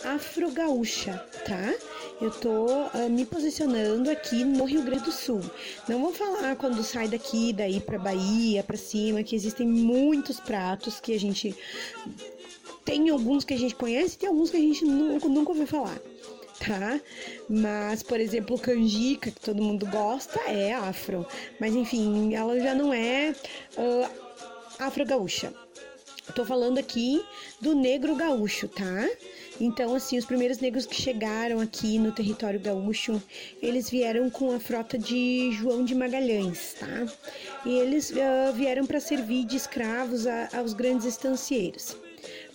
afro-gaúcha, 0.04 1.14
tá? 1.46 1.74
Eu 2.22 2.32
tô 2.32 2.68
uh, 2.68 3.10
me 3.10 3.26
posicionando 3.26 4.10
aqui 4.10 4.46
no 4.46 4.64
Rio 4.64 4.84
Grande 4.84 5.04
do 5.04 5.12
Sul. 5.12 5.42
Não 5.90 6.00
vou 6.00 6.14
falar 6.14 6.56
quando 6.56 6.82
sai 6.84 7.08
daqui, 7.10 7.52
daí 7.52 7.82
pra 7.82 8.00
Bahia, 8.00 8.64
pra 8.64 8.78
cima, 8.78 9.24
que 9.24 9.36
existem 9.36 9.68
muitos 9.68 10.40
pratos 10.40 11.00
que 11.00 11.14
a 11.14 11.20
gente 11.20 11.54
tem 12.86 13.10
alguns 13.10 13.44
que 13.44 13.54
a 13.54 13.58
gente 13.58 13.76
conhece 13.76 14.16
e 14.16 14.20
tem 14.20 14.30
alguns 14.30 14.50
que 14.50 14.58
a 14.58 14.62
gente 14.62 14.86
nunca, 14.86 15.28
nunca 15.28 15.52
ouviu 15.52 15.68
falar, 15.68 16.00
tá? 16.66 17.00
Mas, 17.50 18.02
por 18.02 18.20
exemplo, 18.20 18.58
canjica, 18.58 19.32
que 19.32 19.40
todo 19.40 19.62
mundo 19.62 19.86
gosta, 19.86 20.40
é 20.42 20.74
afro. 20.74 21.26
Mas, 21.60 21.76
enfim, 21.76 22.34
ela 22.34 22.60
já 22.60 22.74
não 22.74 22.94
é 22.94 23.36
uh, 23.78 24.10
afro-gaúcha. 24.80 25.54
Tô 26.36 26.46
falando 26.46 26.78
aqui 26.78 27.24
do 27.60 27.76
negro 27.76 28.16
gaúcho, 28.16 28.70
tá? 28.70 29.10
Então, 29.60 29.94
assim, 29.94 30.18
os 30.18 30.26
primeiros 30.26 30.60
negros 30.60 30.86
que 30.86 30.96
chegaram 30.96 31.60
aqui 31.60 32.00
no 32.00 32.12
território 32.12 32.60
gaúcho, 32.60 33.22
eles 33.62 33.90
vieram 33.90 34.30
com 34.30 34.56
a 34.56 34.60
frota 34.60 34.98
de 34.98 35.52
João 35.52 35.84
de 35.84 35.94
Magalhães, 35.94 36.76
tá? 36.80 37.06
E 37.66 37.78
eles 37.78 38.10
uh, 38.12 38.54
vieram 38.54 38.86
para 38.86 39.00
servir 39.00 39.46
de 39.46 39.58
escravos 39.58 40.26
a, 40.26 40.50
aos 40.58 40.74
grandes 40.74 41.06
estancieiros. 41.06 41.96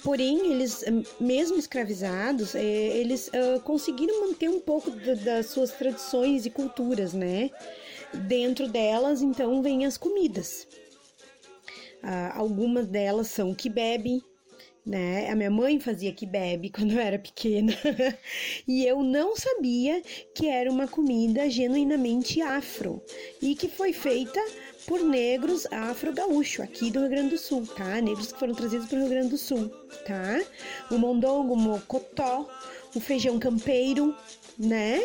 Porém, 0.09 0.53
eles, 0.53 0.83
hum, 0.89 1.03
mesmo 1.21 1.59
escravizados, 1.59 2.55
é, 2.55 2.65
eles 2.65 3.29
uh, 3.29 3.61
conseguiram 3.61 4.27
manter 4.27 4.49
um 4.49 4.59
pouco 4.59 4.91
das 4.91 5.51
suas 5.51 5.71
tradições 5.71 6.47
e 6.47 6.51
culturas, 6.51 7.13
né? 7.13 7.51
Dentro 8.15 8.67
delas, 8.69 9.21
então, 9.21 9.61
vêm 9.61 9.85
as 9.85 9.99
comidas. 9.99 10.67
Uh, 12.03 12.33
algumas 12.33 12.87
delas 12.87 13.27
são 13.27 13.55
que 13.55 13.69
bebe, 13.69 14.23
né? 14.83 15.29
A 15.31 15.37
minha 15.37 15.51
mãe 15.51 15.79
fazia 15.79 16.11
que 16.11 16.25
bebe 16.25 16.71
quando 16.75 16.93
eu 16.93 17.01
era 17.01 17.19
pequena 17.19 17.75
e 18.67 18.87
eu 18.87 19.03
não 19.03 19.37
sabia 19.37 20.01
que 20.35 20.49
era 20.49 20.73
uma 20.73 20.89
comida 20.89 21.51
genuinamente 21.51 22.41
afro 22.41 23.03
e 23.43 23.55
que 23.55 23.69
foi 23.69 23.93
feita 23.93 24.41
por 24.89 25.03
negros 25.03 25.67
afro-gaúcho 25.71 26.63
aqui 26.63 26.91
do 26.91 27.01
Rio 27.01 27.11
Grande 27.11 27.29
do 27.29 27.39
Sul, 27.39 27.67
tá? 27.77 28.01
Negros 28.01 28.33
que 28.33 28.39
foram 28.39 28.55
trazidos 28.55 28.89
para 28.89 28.97
o 28.97 29.01
Rio 29.03 29.11
Grande 29.11 29.29
do 29.29 29.37
Sul, 29.37 29.69
tá? 30.07 30.41
O 30.91 30.97
mondongo, 30.97 31.53
o 31.53 31.57
mocotó, 31.57 32.49
o 32.95 32.99
feijão 32.99 33.39
campeiro, 33.39 34.17
né? 34.59 35.01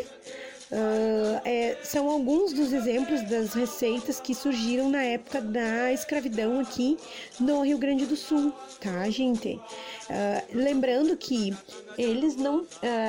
Uh, 0.71 1.39
é, 1.45 1.77
são 1.83 2.09
alguns 2.09 2.53
dos 2.53 2.71
exemplos 2.71 3.21
das 3.29 3.53
receitas 3.53 4.19
que 4.19 4.33
surgiram 4.33 4.89
na 4.89 5.03
época 5.03 5.39
da 5.39 5.91
escravidão 5.91 6.61
aqui 6.61 6.97
no 7.39 7.61
Rio 7.61 7.77
Grande 7.77 8.05
do 8.05 8.15
Sul, 8.15 8.53
tá, 8.79 9.07
gente? 9.09 9.49
Uh, 9.49 10.57
lembrando 10.57 11.15
que 11.17 11.53
eles 11.97 12.37
não, 12.37 12.61
uh, 12.61 12.67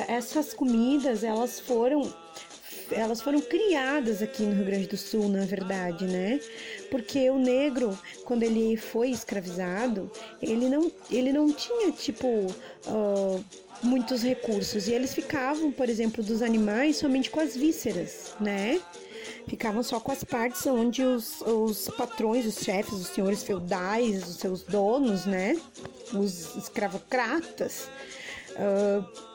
essas 0.09 0.53
comidas 0.53 1.23
elas 1.23 1.59
foram 1.59 2.13
elas 2.91 3.21
foram 3.21 3.41
criadas 3.41 4.21
aqui 4.21 4.43
no 4.43 4.53
Rio 4.53 4.65
Grande 4.65 4.87
do 4.87 4.97
Sul, 4.97 5.27
na 5.29 5.45
verdade, 5.45 6.05
né? 6.05 6.39
Porque 6.89 7.29
o 7.29 7.37
negro, 7.37 7.97
quando 8.23 8.43
ele 8.43 8.77
foi 8.77 9.09
escravizado, 9.09 10.11
ele 10.41 10.69
não, 10.69 10.91
ele 11.09 11.31
não 11.33 11.51
tinha, 11.51 11.91
tipo, 11.91 12.27
uh, 12.27 13.43
muitos 13.81 14.21
recursos. 14.23 14.87
E 14.87 14.93
eles 14.93 15.13
ficavam, 15.13 15.71
por 15.71 15.89
exemplo, 15.89 16.23
dos 16.23 16.41
animais 16.41 16.97
somente 16.97 17.29
com 17.29 17.39
as 17.39 17.55
vísceras, 17.55 18.33
né? 18.39 18.79
Ficavam 19.47 19.83
só 19.83 19.99
com 19.99 20.11
as 20.11 20.23
partes 20.23 20.65
onde 20.65 21.03
os, 21.03 21.41
os 21.41 21.87
patrões, 21.89 22.45
os 22.45 22.63
chefes, 22.63 22.93
os 22.93 23.07
senhores 23.07 23.43
feudais, 23.43 24.27
os 24.27 24.37
seus 24.37 24.63
donos, 24.63 25.25
né? 25.25 25.59
Os 26.13 26.55
escravocratas. 26.55 27.87
Uh, 28.51 29.34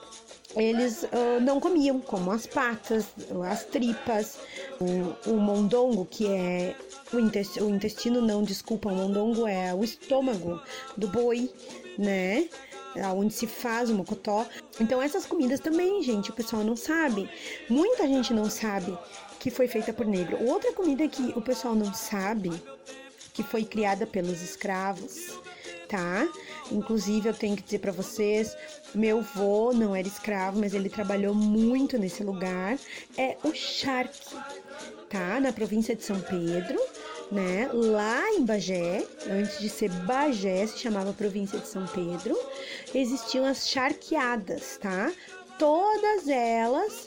eles 0.56 1.04
uh, 1.04 1.40
não 1.40 1.60
comiam, 1.60 2.00
como 2.00 2.30
as 2.30 2.46
patas, 2.46 3.06
as 3.48 3.64
tripas, 3.64 4.38
o, 4.80 5.30
o 5.30 5.36
mondongo, 5.36 6.04
que 6.04 6.26
é 6.26 6.74
o 7.12 7.18
intestino, 7.20 7.66
o 7.66 7.74
intestino, 7.74 8.20
não, 8.20 8.42
desculpa, 8.42 8.88
o 8.88 8.94
mondongo 8.94 9.46
é 9.46 9.72
o 9.74 9.84
estômago 9.84 10.60
do 10.96 11.08
boi, 11.08 11.50
né? 11.98 12.48
Onde 13.16 13.32
se 13.32 13.46
faz 13.46 13.88
o 13.88 13.94
mocotó. 13.94 14.44
Então, 14.80 15.00
essas 15.00 15.24
comidas 15.24 15.60
também, 15.60 16.02
gente, 16.02 16.30
o 16.30 16.32
pessoal 16.32 16.64
não 16.64 16.74
sabe. 16.74 17.30
Muita 17.68 18.06
gente 18.08 18.34
não 18.34 18.50
sabe 18.50 18.98
que 19.38 19.48
foi 19.48 19.68
feita 19.68 19.92
por 19.92 20.04
negro. 20.04 20.44
Outra 20.44 20.72
comida 20.72 21.06
que 21.06 21.32
o 21.36 21.40
pessoal 21.40 21.76
não 21.76 21.94
sabe, 21.94 22.50
que 23.32 23.44
foi 23.44 23.64
criada 23.64 24.06
pelos 24.06 24.42
escravos, 24.42 25.38
tá? 25.90 26.28
Inclusive, 26.70 27.28
eu 27.28 27.34
tenho 27.34 27.56
que 27.56 27.62
dizer 27.64 27.80
para 27.80 27.90
vocês, 27.90 28.56
meu 28.94 29.18
avô 29.18 29.72
não 29.72 29.94
era 29.94 30.06
escravo, 30.06 30.60
mas 30.60 30.72
ele 30.72 30.88
trabalhou 30.88 31.34
muito 31.34 31.98
nesse 31.98 32.22
lugar. 32.22 32.78
É 33.18 33.36
o 33.42 33.52
charque, 33.52 34.36
tá? 35.10 35.40
Na 35.40 35.52
província 35.52 35.96
de 35.96 36.04
São 36.04 36.20
Pedro, 36.20 36.80
né? 37.32 37.68
Lá 37.72 38.30
em 38.30 38.44
Bagé, 38.44 39.04
antes 39.28 39.58
de 39.58 39.68
ser 39.68 39.90
Bagé, 39.90 40.64
se 40.68 40.78
chamava 40.78 41.12
província 41.12 41.58
de 41.58 41.66
São 41.66 41.84
Pedro, 41.88 42.38
existiam 42.94 43.44
as 43.44 43.68
charqueadas, 43.68 44.78
tá? 44.80 45.12
Todas 45.58 46.28
elas 46.28 47.06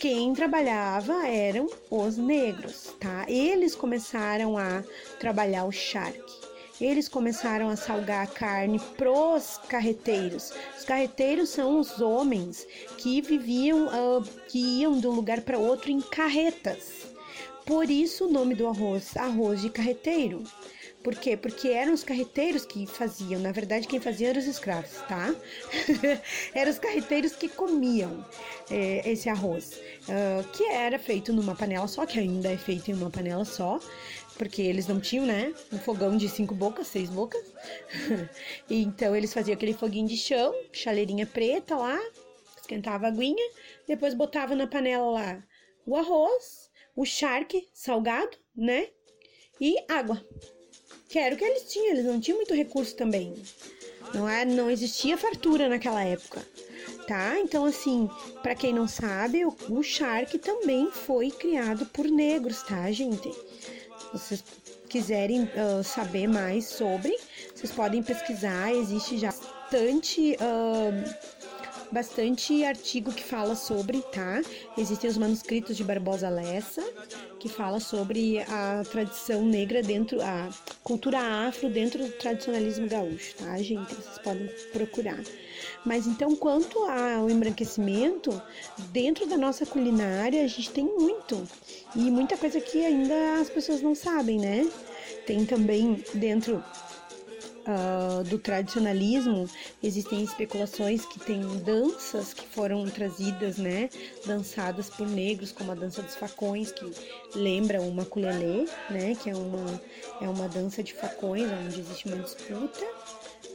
quem 0.00 0.34
trabalhava 0.34 1.26
eram 1.26 1.68
os 1.90 2.16
negros, 2.16 2.94
tá? 2.98 3.24
Eles 3.28 3.74
começaram 3.74 4.58
a 4.58 4.82
trabalhar 5.20 5.64
o 5.64 5.72
charque. 5.72 6.43
Eles 6.80 7.08
começaram 7.08 7.68
a 7.68 7.76
salgar 7.76 8.24
a 8.24 8.26
carne 8.26 8.80
pros 8.96 9.58
carreteiros. 9.68 10.52
Os 10.76 10.84
carreteiros 10.84 11.50
são 11.50 11.78
os 11.78 12.00
homens 12.00 12.66
que 12.98 13.20
viviam, 13.20 13.86
uh, 13.86 14.22
que 14.48 14.80
iam 14.80 14.98
de 14.98 15.06
um 15.06 15.12
lugar 15.12 15.42
para 15.42 15.58
outro 15.58 15.90
em 15.90 16.00
carretas. 16.00 17.06
Por 17.64 17.88
isso 17.88 18.26
o 18.26 18.30
nome 18.30 18.54
do 18.54 18.66
arroz, 18.66 19.16
arroz 19.16 19.62
de 19.62 19.70
carreteiro. 19.70 20.42
Por 21.04 21.14
quê? 21.14 21.36
Porque 21.36 21.68
eram 21.68 21.92
os 21.92 22.02
carreteiros 22.02 22.64
que 22.64 22.86
faziam. 22.86 23.38
Na 23.38 23.52
verdade, 23.52 23.86
quem 23.86 24.00
fazia 24.00 24.30
eram 24.30 24.40
os 24.40 24.46
escravos, 24.46 24.90
tá? 25.06 25.34
eram 26.54 26.70
os 26.70 26.78
carreteiros 26.78 27.36
que 27.36 27.46
comiam 27.46 28.24
é, 28.70 29.10
esse 29.10 29.28
arroz, 29.28 29.78
uh, 30.08 30.48
que 30.52 30.64
era 30.64 30.98
feito 30.98 31.30
numa 31.30 31.54
panela 31.54 31.86
só, 31.86 32.06
que 32.06 32.18
ainda 32.18 32.50
é 32.50 32.56
feito 32.56 32.90
em 32.90 32.94
uma 32.94 33.10
panela 33.10 33.44
só, 33.44 33.78
porque 34.36 34.62
eles 34.62 34.86
não 34.86 35.00
tinham, 35.00 35.26
né? 35.26 35.54
Um 35.72 35.78
fogão 35.78 36.16
de 36.16 36.28
cinco 36.28 36.54
bocas, 36.54 36.86
seis 36.86 37.08
bocas. 37.08 37.42
então 38.68 39.14
eles 39.14 39.32
faziam 39.32 39.54
aquele 39.54 39.74
foguinho 39.74 40.08
de 40.08 40.16
chão, 40.16 40.54
chaleirinha 40.72 41.26
preta 41.26 41.76
lá, 41.76 41.98
esquentava 42.60 43.06
a 43.06 43.08
aguinha, 43.08 43.50
depois 43.86 44.14
botava 44.14 44.54
na 44.54 44.66
panela 44.66 45.10
lá 45.10 45.44
o 45.86 45.96
arroz, 45.96 46.70
o 46.96 47.04
charque 47.04 47.68
salgado, 47.72 48.36
né? 48.56 48.88
E 49.60 49.76
água 49.88 50.24
que 51.14 51.18
era 51.20 51.32
o 51.32 51.38
que 51.38 51.44
eles 51.44 51.70
tinham, 51.72 51.92
eles 51.92 52.04
não 52.04 52.18
tinham 52.18 52.38
muito 52.38 52.52
recurso 52.54 52.96
também. 52.96 53.32
Não, 54.12 54.28
é, 54.28 54.44
não 54.44 54.68
existia 54.68 55.16
fartura 55.16 55.68
naquela 55.68 56.02
época, 56.02 56.44
tá? 57.06 57.38
Então, 57.38 57.64
assim, 57.64 58.10
para 58.42 58.56
quem 58.56 58.72
não 58.72 58.88
sabe, 58.88 59.44
o, 59.44 59.56
o 59.70 59.80
Shark 59.80 60.36
também 60.38 60.90
foi 60.90 61.30
criado 61.30 61.86
por 61.86 62.04
negros, 62.06 62.64
tá, 62.64 62.90
gente? 62.90 63.30
Vocês 64.14 64.44
quiserem 64.88 65.42
uh, 65.42 65.82
saber 65.82 66.28
mais 66.28 66.66
sobre, 66.66 67.12
vocês 67.52 67.72
podem 67.72 68.00
pesquisar, 68.00 68.72
existe 68.72 69.18
já 69.18 69.32
bastante. 69.32 70.36
Uh, 70.36 71.44
bastante 71.94 72.64
artigo 72.64 73.12
que 73.12 73.22
fala 73.22 73.54
sobre, 73.54 74.02
tá? 74.02 74.42
Existem 74.76 75.08
os 75.08 75.16
manuscritos 75.16 75.76
de 75.76 75.84
Barbosa 75.84 76.28
Lessa, 76.28 76.82
que 77.38 77.48
fala 77.48 77.78
sobre 77.78 78.40
a 78.40 78.82
tradição 78.90 79.44
negra 79.44 79.80
dentro, 79.80 80.20
a 80.20 80.48
cultura 80.82 81.20
afro 81.46 81.70
dentro 81.70 82.04
do 82.04 82.10
tradicionalismo 82.12 82.88
gaúcho, 82.88 83.36
tá, 83.36 83.56
gente? 83.58 83.94
Vocês 83.94 84.18
podem 84.18 84.50
procurar. 84.72 85.20
Mas 85.84 86.06
então, 86.06 86.34
quanto 86.34 86.82
ao 86.84 87.30
embranquecimento, 87.30 88.42
dentro 88.90 89.26
da 89.26 89.36
nossa 89.36 89.64
culinária, 89.64 90.42
a 90.42 90.48
gente 90.48 90.70
tem 90.70 90.84
muito. 90.84 91.46
E 91.96 92.10
muita 92.10 92.36
coisa 92.36 92.60
que 92.60 92.84
ainda 92.84 93.40
as 93.40 93.48
pessoas 93.48 93.80
não 93.80 93.94
sabem, 93.94 94.38
né? 94.38 94.70
Tem 95.26 95.44
também 95.44 96.02
dentro 96.14 96.62
uh, 97.64 98.24
do 98.24 98.38
tradicionalismo, 98.38 99.48
existem 99.82 100.22
especulações 100.22 101.04
que 101.04 101.18
tem 101.20 101.40
danças 101.58 102.32
que 102.32 102.46
foram 102.46 102.84
trazidas, 102.86 103.58
né, 103.58 103.88
dançadas 104.26 104.90
por 104.90 105.06
negros, 105.06 105.52
como 105.52 105.72
a 105.72 105.74
dança 105.74 106.02
dos 106.02 106.14
facões, 106.14 106.72
que 106.72 106.90
lembra 107.34 107.80
uma 107.80 108.02
maculelê, 108.02 108.66
né, 108.90 109.14
que 109.14 109.30
é 109.30 109.34
uma, 109.34 109.82
é 110.20 110.28
uma 110.28 110.48
dança 110.48 110.82
de 110.82 110.92
facões, 110.94 111.50
onde 111.50 111.80
existe 111.80 112.06
uma 112.06 112.18
disputa, 112.18 112.86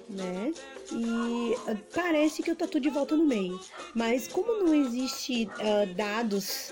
né, 0.10 0.52
e 0.92 1.54
uh, 1.72 1.78
parece 1.94 2.42
que 2.42 2.54
tô 2.56 2.68
tudo 2.68 2.82
de 2.82 2.90
volta 2.90 3.16
no 3.16 3.26
meio, 3.26 3.60
mas 3.94 4.28
como 4.28 4.64
não 4.64 4.74
existe 4.74 5.46
uh, 5.46 5.94
dados 5.96 6.72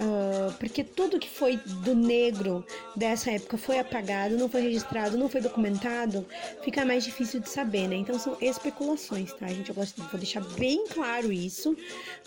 Uh, 0.00 0.52
porque 0.58 0.82
tudo 0.82 1.20
que 1.20 1.30
foi 1.30 1.56
do 1.56 1.94
negro 1.94 2.66
dessa 2.96 3.30
época 3.30 3.56
foi 3.56 3.78
apagado, 3.78 4.36
não 4.36 4.48
foi 4.48 4.62
registrado, 4.62 5.16
não 5.16 5.28
foi 5.28 5.40
documentado, 5.40 6.26
fica 6.64 6.84
mais 6.84 7.04
difícil 7.04 7.38
de 7.38 7.48
saber, 7.48 7.86
né? 7.86 7.94
Então 7.96 8.18
são 8.18 8.36
especulações, 8.40 9.32
tá, 9.34 9.46
gente? 9.46 9.68
Eu 9.68 9.74
gosto, 9.74 10.02
vou 10.02 10.18
deixar 10.18 10.40
bem 10.58 10.84
claro 10.88 11.32
isso, 11.32 11.76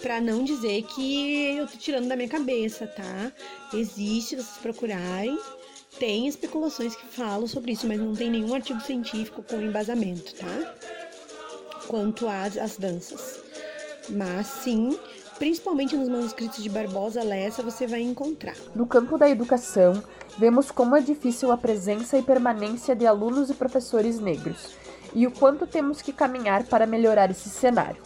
para 0.01 0.21
não 0.21 0.45
dizer 0.45 0.83
que 0.83 1.57
eu 1.57 1.67
tô 1.67 1.77
tirando 1.77 2.07
da 2.07 2.15
minha 2.15 2.29
cabeça, 2.29 2.87
tá? 2.87 3.33
Existe, 3.73 4.37
vocês 4.37 4.57
procurarem, 4.61 5.37
tem 5.99 6.25
especulações 6.25 6.95
que 6.95 7.05
falam 7.07 7.47
sobre 7.47 7.73
isso, 7.73 7.85
mas 7.85 7.99
não 7.99 8.15
tem 8.15 8.29
nenhum 8.29 8.53
artigo 8.53 8.79
científico 8.79 9.43
com 9.43 9.61
embasamento, 9.61 10.33
tá? 10.35 10.75
Quanto 11.87 12.29
às, 12.29 12.57
às 12.57 12.77
danças. 12.77 13.41
Mas 14.09 14.47
sim, 14.47 14.97
principalmente 15.37 15.95
nos 15.95 16.09
manuscritos 16.09 16.61
de 16.61 16.69
Barbosa 16.69 17.23
Lessa, 17.23 17.61
você 17.61 17.87
vai 17.87 18.01
encontrar. 18.01 18.55
No 18.75 18.85
campo 18.85 19.17
da 19.17 19.29
educação, 19.29 20.01
vemos 20.37 20.71
como 20.71 20.95
é 20.95 21.01
difícil 21.01 21.51
a 21.51 21.57
presença 21.57 22.17
e 22.17 22.21
permanência 22.21 22.95
de 22.95 23.05
alunos 23.05 23.49
e 23.49 23.53
professores 23.53 24.19
negros, 24.19 24.75
e 25.13 25.25
o 25.25 25.31
quanto 25.31 25.65
temos 25.65 26.01
que 26.01 26.11
caminhar 26.11 26.63
para 26.65 26.85
melhorar 26.85 27.29
esse 27.29 27.49
cenário. 27.49 28.01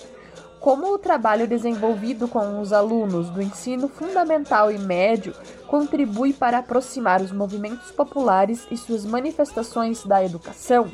Como 0.59 0.93
o 0.93 0.97
trabalho 0.99 1.47
desenvolvido 1.47 2.27
com 2.27 2.61
os 2.61 2.71
alunos 2.71 3.31
do 3.31 3.41
ensino 3.41 3.87
fundamental 3.87 4.71
e 4.71 4.77
médio 4.77 5.33
contribui 5.65 6.33
para 6.33 6.59
aproximar 6.59 7.19
os 7.19 7.31
movimentos 7.31 7.89
populares 7.89 8.67
e 8.69 8.77
suas 8.77 9.03
manifestações 9.03 10.03
da 10.03 10.23
educação? 10.23 10.91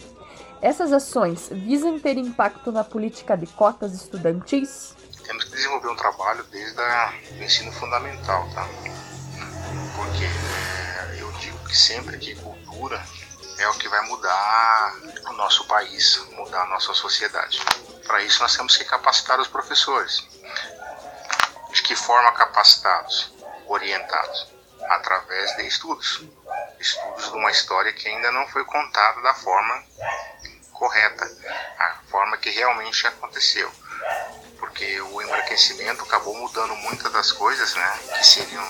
Essas 0.61 0.93
ações 0.93 1.49
visam 1.51 1.99
ter 1.99 2.17
impacto 2.17 2.71
na 2.71 2.83
política 2.83 3.35
de 3.35 3.45
cotas 3.45 3.93
estudantis? 3.93 4.96
Temos 5.27 5.43
que 5.43 5.51
desenvolver 5.51 5.89
um 5.89 5.95
trabalho 5.95 6.43
desde 6.45 6.79
o 6.79 7.43
ensino 7.43 7.71
fundamental, 7.73 8.49
tá? 8.55 8.65
Porque 9.95 10.23
é, 10.23 11.21
eu 11.21 11.29
digo 11.33 11.59
que 11.65 11.75
sempre 11.75 12.17
que 12.17 12.33
cultura 12.35 13.03
é 13.59 13.67
o 13.67 13.73
que 13.73 13.89
vai 13.89 14.01
mudar 14.07 14.95
o 15.27 15.33
nosso 15.33 15.67
país, 15.67 16.25
mudar 16.31 16.61
a 16.61 16.67
nossa 16.67 16.93
sociedade. 16.93 17.59
Para 18.05 18.23
isso 18.23 18.41
nós 18.41 18.55
temos 18.55 18.77
que 18.77 18.85
capacitar 18.85 19.39
os 19.39 19.49
professores. 19.49 20.25
De 21.73 21.83
que 21.83 21.95
forma 21.95 22.31
capacitados? 22.31 23.33
Orientados 23.67 24.47
através 24.89 25.57
de 25.57 25.67
estudos. 25.67 26.23
Estudos 26.79 27.31
de 27.31 27.37
uma 27.37 27.51
história 27.51 27.91
que 27.91 28.07
ainda 28.07 28.31
não 28.31 28.47
foi 28.47 28.63
contada 28.63 29.21
da 29.21 29.33
forma 29.33 29.83
correta, 30.71 31.25
a 31.79 31.97
forma 32.09 32.37
que 32.37 32.49
realmente 32.51 33.05
aconteceu 33.07 33.69
porque 34.77 35.01
o 35.01 35.21
embranquecimento 35.23 36.03
acabou 36.03 36.35
mudando 36.35 36.75
muitas 36.75 37.11
das 37.11 37.31
coisas, 37.31 37.73
né, 37.73 37.99
que 38.15 38.23
seriam 38.23 38.63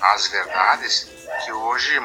as 0.00 0.26
verdades, 0.26 1.06
que 1.44 1.52
hoje, 1.52 2.00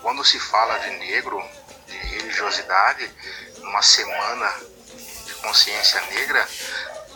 quando 0.00 0.24
se 0.24 0.38
fala 0.38 0.78
de 0.78 0.90
negro, 0.98 1.42
de 1.88 1.96
religiosidade, 1.96 3.10
numa 3.58 3.82
semana 3.82 4.54
de 5.26 5.34
consciência 5.34 6.00
negra, 6.12 6.48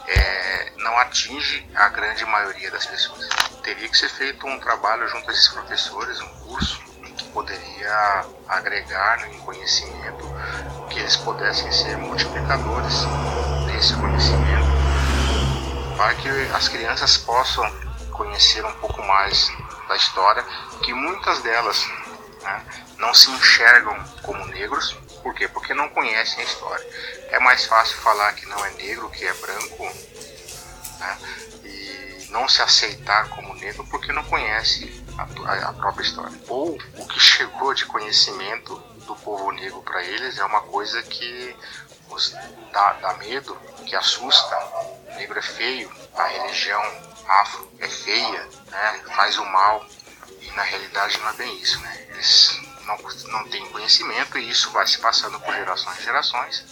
é, 0.08 0.72
não 0.78 0.98
atinge 0.98 1.64
a 1.76 1.88
grande 1.88 2.24
maioria 2.24 2.68
das 2.72 2.84
pessoas. 2.84 3.28
Teria 3.62 3.88
que 3.88 3.96
ser 3.96 4.08
feito 4.08 4.44
um 4.44 4.58
trabalho 4.58 5.06
junto 5.06 5.30
a 5.30 5.32
esses 5.32 5.48
professores, 5.50 6.20
um 6.20 6.28
curso 6.46 6.82
que 7.16 7.24
poderia 7.28 8.24
agregar 8.48 9.24
em 9.30 9.38
conhecimento, 9.38 10.26
que 10.90 10.98
eles 10.98 11.16
pudessem 11.16 11.70
ser 11.70 11.96
multiplicadores 11.96 13.04
desse 13.68 13.94
conhecimento 13.94 14.65
para 15.96 16.14
que 16.14 16.28
as 16.54 16.68
crianças 16.68 17.16
possam 17.16 17.64
conhecer 18.12 18.64
um 18.64 18.72
pouco 18.74 19.02
mais 19.02 19.50
da 19.88 19.96
história, 19.96 20.44
que 20.82 20.92
muitas 20.92 21.40
delas 21.40 21.86
né, 22.42 22.64
não 22.98 23.14
se 23.14 23.30
enxergam 23.30 23.96
como 24.22 24.44
negros, 24.46 24.92
por 25.22 25.34
quê? 25.34 25.48
Porque 25.48 25.74
não 25.74 25.88
conhecem 25.88 26.40
a 26.40 26.44
história. 26.44 26.86
É 27.30 27.40
mais 27.40 27.64
fácil 27.64 27.96
falar 27.98 28.32
que 28.34 28.46
não 28.46 28.64
é 28.64 28.70
negro, 28.72 29.10
que 29.10 29.24
é 29.24 29.32
branco, 29.34 29.84
né, 31.00 31.18
e 31.64 32.26
não 32.30 32.48
se 32.48 32.62
aceitar 32.62 33.28
como 33.30 33.54
negro 33.54 33.84
porque 33.90 34.12
não 34.12 34.24
conhece 34.24 35.04
a, 35.18 35.68
a 35.68 35.72
própria 35.72 36.04
história. 36.04 36.38
Ou 36.48 36.78
o 36.98 37.06
que 37.06 37.18
chegou 37.18 37.72
de 37.72 37.86
conhecimento 37.86 38.76
do 39.06 39.16
povo 39.16 39.50
negro 39.52 39.80
para 39.82 40.04
eles 40.04 40.38
é 40.38 40.44
uma 40.44 40.60
coisa 40.60 41.02
que 41.02 41.56
os 42.10 42.34
dá, 42.72 42.92
dá 42.94 43.14
medo, 43.14 43.56
que 43.84 43.94
assusta, 43.94 44.56
negro 45.16 45.38
é 45.38 45.42
feio, 45.42 45.90
a 46.14 46.24
religião 46.24 46.82
afro 47.26 47.70
é 47.78 47.88
feia, 47.88 48.48
né, 48.70 49.02
faz 49.14 49.38
o 49.38 49.44
mal, 49.44 49.84
e 50.40 50.50
na 50.52 50.62
realidade 50.62 51.18
não 51.18 51.28
é 51.28 51.32
bem 51.34 51.56
isso, 51.60 51.80
né? 51.80 52.06
Eles 52.10 52.60
não, 52.84 52.96
não 53.30 53.48
têm 53.48 53.66
conhecimento 53.70 54.38
e 54.38 54.48
isso 54.48 54.70
vai 54.70 54.86
se 54.86 54.98
passando 54.98 55.38
por 55.40 55.54
gerações 55.54 55.98
e 55.98 56.02
gerações. 56.02 56.64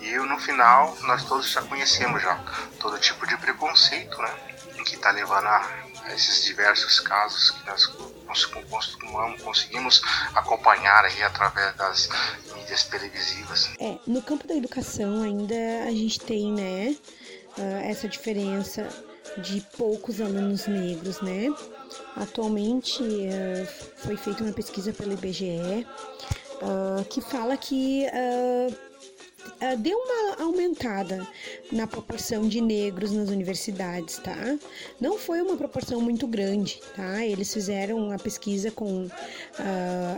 E 0.00 0.16
no 0.16 0.38
final 0.38 0.96
nós 1.02 1.24
todos 1.24 1.50
já 1.50 1.62
conhecemos 1.62 2.22
já 2.22 2.38
todo 2.80 2.98
tipo 2.98 3.26
de 3.26 3.36
preconceito, 3.36 4.16
né? 4.18 4.55
Que 4.86 4.94
está 4.94 5.10
levando 5.10 5.46
a, 5.46 5.58
a 6.04 6.14
esses 6.14 6.44
diversos 6.44 7.00
casos 7.00 7.50
que 7.50 7.66
nós 7.66 8.44
costumamos, 8.70 9.42
conseguimos 9.42 10.02
acompanhar 10.34 11.04
aí 11.04 11.22
através 11.22 11.74
das 11.76 12.08
mídias 12.54 12.84
televisivas. 12.84 13.70
É, 13.78 13.98
no 14.06 14.22
campo 14.22 14.46
da 14.46 14.54
educação 14.54 15.22
ainda 15.22 15.54
a 15.86 15.90
gente 15.90 16.20
tem, 16.20 16.52
né, 16.52 16.96
uh, 17.58 17.90
essa 17.90 18.08
diferença 18.08 18.88
de 19.38 19.60
poucos 19.76 20.20
alunos 20.20 20.66
negros, 20.66 21.20
né? 21.20 21.48
Atualmente 22.16 23.02
uh, 23.02 23.66
foi 23.96 24.16
feita 24.16 24.42
uma 24.42 24.52
pesquisa 24.52 24.92
pelo 24.92 25.12
IBGE 25.12 25.86
uh, 26.62 27.04
que 27.04 27.20
fala 27.20 27.56
que 27.56 28.06
uh, 29.46 29.76
deu 29.78 29.96
uma 29.96 30.44
aumentada 30.44 31.26
na 31.72 31.86
proporção 31.86 32.48
de 32.48 32.60
negros 32.60 33.12
nas 33.12 33.28
universidades, 33.28 34.18
tá? 34.18 34.58
Não 35.00 35.18
foi 35.18 35.40
uma 35.42 35.56
proporção 35.56 36.00
muito 36.00 36.26
grande, 36.26 36.80
tá? 36.94 37.24
Eles 37.24 37.52
fizeram 37.52 37.98
uma 37.98 38.18
pesquisa 38.18 38.70
com 38.70 39.06
uh, 39.06 39.10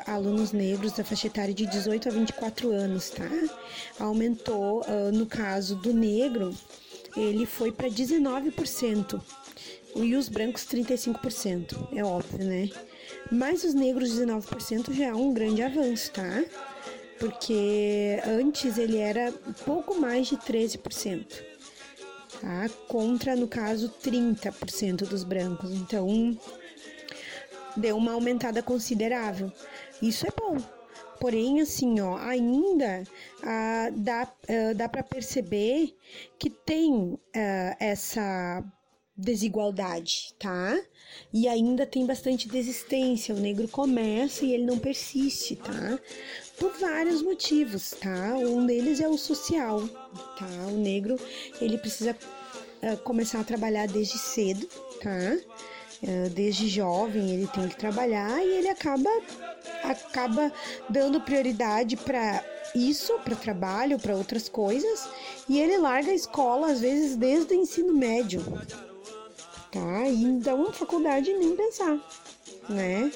alunos 0.07 0.53
negros 0.53 0.93
da 0.93 1.05
faixa 1.05 1.27
etária 1.27 1.55
de 1.55 1.67
18 1.67 2.09
a 2.09 2.13
24 2.13 2.71
anos, 2.71 3.11
tá? 3.11 3.29
Aumentou, 3.99 4.81
uh, 4.83 5.13
no 5.13 5.27
caso 5.27 5.77
do 5.77 5.93
negro, 5.93 6.55
ele 7.17 7.47
foi 7.47 7.73
para 7.73 7.89
19%. 7.89 9.21
E 9.97 10.15
os 10.15 10.29
brancos 10.29 10.65
35%, 10.65 11.89
é 11.93 12.05
óbvio, 12.05 12.45
né? 12.45 12.71
Mas 13.33 13.65
os 13.65 13.75
negros 13.75 14.11
19% 14.11 14.93
já 14.93 15.07
é 15.07 15.15
um 15.15 15.33
grande 15.33 15.63
avanço, 15.63 16.13
tá? 16.13 16.45
Porque 17.19 18.21
antes 18.27 18.79
ele 18.79 18.99
era 18.99 19.33
pouco 19.65 19.95
mais 19.95 20.29
de 20.29 20.37
13%, 20.37 21.27
tá? 22.41 22.69
Contra, 22.87 23.35
no 23.35 23.49
caso, 23.49 23.93
30% 24.03 25.07
dos 25.07 25.25
brancos. 25.25 25.73
Então, 25.73 26.39
deu 27.77 27.97
uma 27.97 28.13
aumentada 28.13 28.63
considerável. 28.63 29.53
Isso 30.01 30.27
é 30.27 30.31
bom. 30.37 30.57
Porém, 31.21 31.61
assim, 31.61 32.01
ó, 32.01 32.17
ainda 32.17 33.03
ah, 33.43 33.89
dá, 33.93 34.23
ah, 34.23 34.73
dá 34.75 34.89
para 34.89 35.03
perceber 35.03 35.97
que 36.39 36.49
tem 36.49 37.19
ah, 37.35 37.77
essa 37.81 38.63
desigualdade, 39.19 40.33
tá? 40.39 40.81
E 41.33 41.49
ainda 41.49 41.85
tem 41.85 42.07
bastante 42.07 42.49
desistência. 42.49 43.35
O 43.35 43.41
negro 43.41 43.67
começa 43.67 44.45
e 44.45 44.55
ele 44.55 44.65
não 44.65 44.79
persiste, 44.79 45.57
tá? 45.57 45.99
Por 46.57 46.73
vários 46.79 47.21
motivos, 47.21 47.91
tá? 47.91 48.37
Um 48.37 48.65
deles 48.65 49.01
é 49.01 49.09
o 49.09 49.19
social, 49.19 49.87
tá? 50.39 50.47
O 50.69 50.79
negro, 50.79 51.19
ele 51.61 51.77
precisa 51.77 52.17
uh, 52.83 52.97
começar 52.99 53.41
a 53.41 53.45
trabalhar 53.45 53.89
desde 53.89 54.17
cedo, 54.19 54.67
tá? 55.01 55.37
Uh, 56.01 56.31
desde 56.31 56.69
jovem 56.69 57.33
ele 57.33 57.49
tem 57.49 57.69
que 57.69 57.77
trabalhar 57.77 58.41
e 58.41 58.59
ele 58.59 58.69
acaba 58.69 59.11
acaba 59.83 60.53
dando 60.89 61.21
prioridade 61.21 61.97
para 61.97 62.45
isso, 62.73 63.19
para 63.25 63.35
trabalho, 63.35 63.99
para 63.99 64.15
outras 64.15 64.49
coisas, 64.49 65.09
e 65.49 65.59
ele 65.59 65.77
larga 65.79 66.13
a 66.13 66.15
escola 66.15 66.71
às 66.71 66.81
vezes 66.81 67.17
desde 67.17 67.53
o 67.53 67.57
ensino 67.57 67.93
médio, 67.95 68.45
tá? 69.71 70.07
Então 70.09 70.73
faculdade 70.73 71.33
nem 71.33 71.57
pensar, 71.57 71.99
né? 72.69 73.11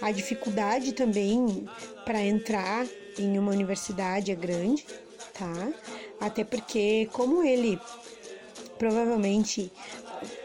A 0.00 0.10
dificuldade 0.12 0.92
também 0.92 1.68
para 2.04 2.22
entrar 2.22 2.86
em 3.18 3.38
uma 3.38 3.52
universidade 3.52 4.30
é 4.32 4.34
grande, 4.34 4.86
tá? 5.34 5.72
Até 6.18 6.44
porque 6.44 7.08
como 7.12 7.42
ele 7.42 7.78
provavelmente 8.78 9.70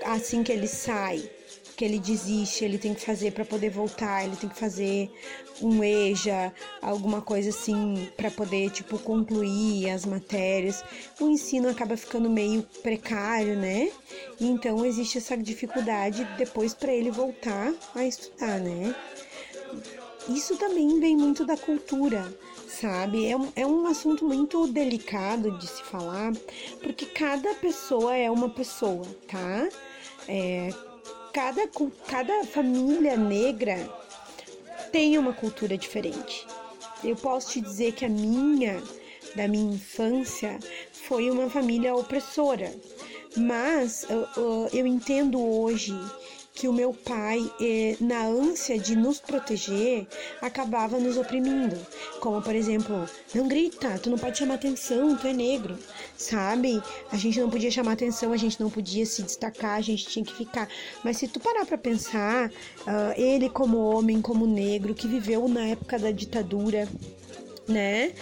assim 0.03 0.43
que 0.43 0.51
ele 0.51 0.67
sai 0.67 1.29
que 1.75 1.83
ele 1.83 1.99
desiste, 1.99 2.63
ele 2.63 2.77
tem 2.77 2.93
que 2.93 3.01
fazer 3.01 3.31
para 3.31 3.43
poder 3.43 3.69
voltar, 3.69 4.23
ele 4.23 4.35
tem 4.35 4.49
que 4.49 4.57
fazer 4.57 5.09
um 5.61 5.83
EJA, 5.83 6.53
alguma 6.81 7.21
coisa 7.21 7.49
assim 7.49 8.09
para 8.15 8.31
poder 8.31 8.69
tipo 8.71 8.97
concluir 8.99 9.89
as 9.89 10.05
matérias. 10.05 10.83
O 11.19 11.29
ensino 11.29 11.69
acaba 11.69 11.97
ficando 11.97 12.29
meio 12.29 12.63
precário, 12.81 13.55
né? 13.55 13.91
E 14.39 14.47
então 14.47 14.85
existe 14.85 15.17
essa 15.17 15.37
dificuldade 15.37 16.23
depois 16.37 16.73
para 16.73 16.93
ele 16.93 17.11
voltar 17.11 17.73
a 17.93 18.05
estudar, 18.05 18.59
né? 18.59 18.95
Isso 20.29 20.57
também 20.57 20.99
vem 20.99 21.15
muito 21.15 21.45
da 21.45 21.55
cultura, 21.55 22.33
sabe? 22.67 23.27
É 23.27 23.37
um, 23.37 23.51
é 23.55 23.65
um 23.65 23.85
assunto 23.85 24.25
muito 24.25 24.65
delicado 24.67 25.57
de 25.59 25.67
se 25.67 25.83
falar, 25.83 26.33
porque 26.81 27.05
cada 27.05 27.53
pessoa 27.55 28.15
é 28.15 28.29
uma 28.31 28.49
pessoa, 28.49 29.05
tá? 29.27 29.69
É, 30.27 30.73
cada, 31.35 31.67
cada 32.07 32.45
família 32.45 33.17
negra 33.17 33.75
tem 34.89 35.17
uma 35.17 35.33
cultura 35.33 35.77
diferente. 35.77 36.47
Eu 37.03 37.17
posso 37.17 37.51
te 37.51 37.59
dizer 37.59 37.91
que 37.91 38.05
a 38.05 38.09
minha, 38.09 38.81
da 39.35 39.45
minha 39.45 39.75
infância, 39.75 40.57
foi 40.93 41.29
uma 41.29 41.49
família 41.49 41.93
opressora. 41.93 42.73
Mas 43.35 44.05
eu, 44.09 44.25
eu, 44.37 44.69
eu 44.71 44.87
entendo 44.87 45.37
hoje 45.45 45.93
que 46.55 46.69
o 46.69 46.73
meu 46.73 46.93
pai, 46.93 47.51
eh, 47.59 47.97
na 47.99 48.25
ânsia 48.25 48.79
de 48.79 48.95
nos 48.95 49.19
proteger, 49.19 50.07
acabava 50.41 50.97
nos 50.97 51.17
oprimindo. 51.17 51.77
Como, 52.21 52.41
por 52.41 52.55
exemplo, 52.55 53.05
não 53.33 53.45
grita, 53.47 53.99
tu 53.99 54.09
não 54.09 54.17
pode 54.17 54.37
chamar 54.37 54.55
atenção, 54.55 55.17
tu 55.17 55.27
é 55.27 55.33
negro, 55.33 55.77
sabe? 56.17 56.81
A 57.11 57.17
gente 57.17 57.41
não 57.41 57.49
podia 57.49 57.69
chamar 57.69 57.91
atenção, 57.91 58.31
a 58.31 58.37
gente 58.37 58.59
não 58.61 58.69
podia 58.69 59.05
se 59.05 59.21
destacar, 59.21 59.77
a 59.77 59.81
gente 59.81 60.05
tinha 60.07 60.23
que 60.23 60.33
ficar. 60.33 60.69
Mas 61.03 61.17
se 61.17 61.27
tu 61.27 61.41
parar 61.41 61.65
pra 61.65 61.77
pensar, 61.77 62.49
uh, 62.49 63.13
ele 63.17 63.49
como 63.49 63.77
homem, 63.77 64.21
como 64.21 64.47
negro, 64.47 64.95
que 64.95 65.07
viveu 65.09 65.49
na 65.49 65.67
época 65.67 65.99
da 65.99 66.11
ditadura, 66.11 66.87
né? 67.67 68.13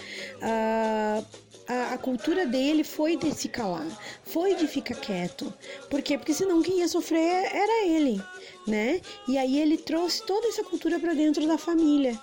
Uh, 0.42 1.43
a, 1.66 1.94
a, 1.94 1.98
cultura 1.98 2.46
dele 2.46 2.84
foi 2.84 3.16
de 3.16 3.34
se 3.34 3.48
calar, 3.48 3.86
foi 4.22 4.54
de 4.54 4.66
ficar 4.66 4.94
quieto. 4.94 5.52
Por 5.88 6.02
quê? 6.02 6.18
Porque 6.18 6.34
senão 6.34 6.62
quem 6.62 6.78
ia 6.78 6.88
sofrer 6.88 7.20
era 7.20 7.86
ele, 7.86 8.20
né? 8.66 9.00
E 9.26 9.38
aí 9.38 9.58
ele 9.58 9.78
trouxe 9.78 10.22
toda 10.24 10.46
essa 10.48 10.62
cultura 10.62 10.98
para 10.98 11.14
dentro 11.14 11.46
da 11.46 11.58
família. 11.58 12.18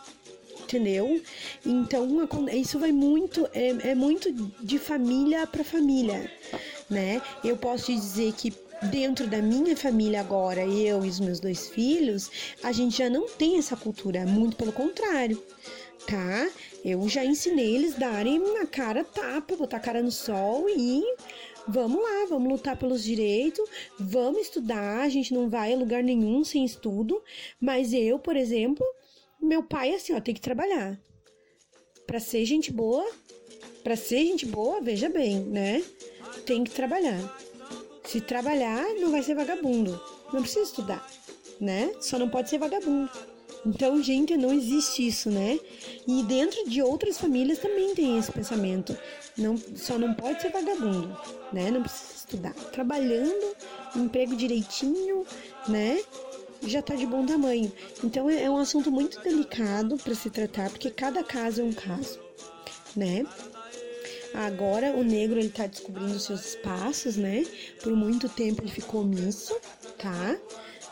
Entendeu? 0.64 1.22
Então 1.66 2.08
isso 2.54 2.80
vai 2.80 2.94
muito, 2.94 3.46
é, 3.54 3.90
é 3.90 3.96
muito 3.96 4.32
de 4.32 4.80
família 4.80 5.46
para 5.46 5.66
família, 5.66 6.32
né? 6.90 7.22
Eu 7.44 7.58
posso 7.58 7.88
te 7.88 7.96
dizer 7.96 8.32
que 8.34 8.54
dentro 8.84 9.28
da 9.28 9.42
minha 9.42 9.76
família 9.76 10.22
agora, 10.22 10.66
eu 10.66 11.04
e 11.04 11.10
os 11.10 11.20
meus 11.20 11.42
dois 11.42 11.68
filhos, 11.68 12.32
a 12.64 12.72
gente 12.72 13.00
já 13.00 13.10
não 13.10 13.28
tem 13.28 13.58
essa 13.58 13.76
cultura, 13.76 14.26
muito 14.26 14.56
pelo 14.56 14.72
contrário 14.72 15.44
tá? 16.06 16.50
Eu 16.84 17.08
já 17.08 17.24
ensinei 17.24 17.76
eles 17.76 17.96
darem 17.96 18.40
na 18.40 18.66
cara 18.66 19.04
tapa, 19.04 19.56
botar 19.56 19.78
a 19.78 19.82
cara 19.82 20.02
no 20.02 20.12
sol 20.12 20.68
e 20.68 21.04
vamos 21.68 22.02
lá, 22.02 22.26
vamos 22.28 22.52
lutar 22.52 22.76
pelos 22.76 23.04
direitos, 23.04 23.70
vamos 24.00 24.42
estudar, 24.42 25.02
a 25.02 25.10
gente 25.10 25.34
não 25.34 25.48
vai 25.50 25.74
a 25.74 25.78
lugar 25.78 26.04
nenhum 26.04 26.44
sem 26.44 26.66
estudo, 26.66 27.22
mas 27.60 27.94
eu, 27.94 28.18
por 28.18 28.36
exemplo, 28.36 28.86
meu 29.40 29.62
pai 29.62 29.94
assim, 29.94 30.14
ó, 30.14 30.20
tem 30.20 30.34
que 30.34 30.42
trabalhar. 30.42 31.00
Para 32.08 32.20
ser 32.20 32.44
gente 32.46 32.72
boa, 32.72 33.08
para 33.84 33.96
ser 33.96 34.26
gente 34.26 34.46
boa, 34.46 34.82
veja 34.82 35.08
bem, 35.08 35.40
né? 35.40 35.84
Tem 36.46 36.64
que 36.64 36.72
trabalhar. 36.72 37.20
Se 38.06 38.20
trabalhar, 38.20 38.84
não 38.96 39.12
vai 39.12 39.24
ser 39.24 39.36
vagabundo. 39.36 40.00
Não 40.34 40.42
precisa 40.42 40.64
estudar, 40.64 41.08
né? 41.60 41.94
Só 42.02 42.18
não 42.18 42.30
pode 42.30 42.50
ser 42.50 42.58
vagabundo. 42.58 43.10
Então, 43.66 44.02
gente, 44.02 44.36
não 44.36 44.52
existe 44.52 45.06
isso, 45.06 45.30
né? 45.30 45.60
E 46.08 46.24
dentro 46.24 46.68
de 46.68 46.82
outras 46.82 47.18
famílias 47.18 47.60
também 47.60 47.94
tem 47.94 48.18
esse 48.18 48.32
pensamento. 48.32 48.98
Não, 49.38 49.56
só 49.76 49.98
não 50.00 50.14
pode 50.14 50.42
ser 50.42 50.52
vagabundo, 50.52 51.16
né? 51.54 51.70
Não 51.70 51.84
precisa 51.84 52.14
estudar. 52.16 52.54
Trabalhando, 52.72 53.56
emprego 53.96 54.36
direitinho, 54.36 55.26
né? 55.68 56.02
Já 56.64 56.82
tá 56.82 56.96
de 56.96 57.06
bom 57.06 57.26
tamanho. 57.26 57.72
Então 58.04 58.30
é, 58.30 58.44
é 58.44 58.50
um 58.50 58.58
assunto 58.58 58.92
muito 58.92 59.22
delicado 59.22 59.98
para 59.98 60.16
se 60.16 60.30
tratar, 60.30 60.70
porque 60.70 60.90
cada 60.90 61.24
caso 61.24 61.62
é 61.62 61.64
um 61.64 61.74
caso, 61.74 62.20
né? 62.96 63.26
Agora 64.34 64.92
o 64.96 65.04
negro 65.04 65.40
ele 65.40 65.50
tá 65.50 65.68
descobrindo 65.68 66.20
seus 66.20 66.46
espaços, 66.46 67.16
né? 67.16 67.46
Por 67.82 67.94
muito 67.94 68.30
tempo 68.30 68.62
ele 68.62 68.72
ficou 68.72 69.02
omisso, 69.02 69.56
tá? 69.98 70.38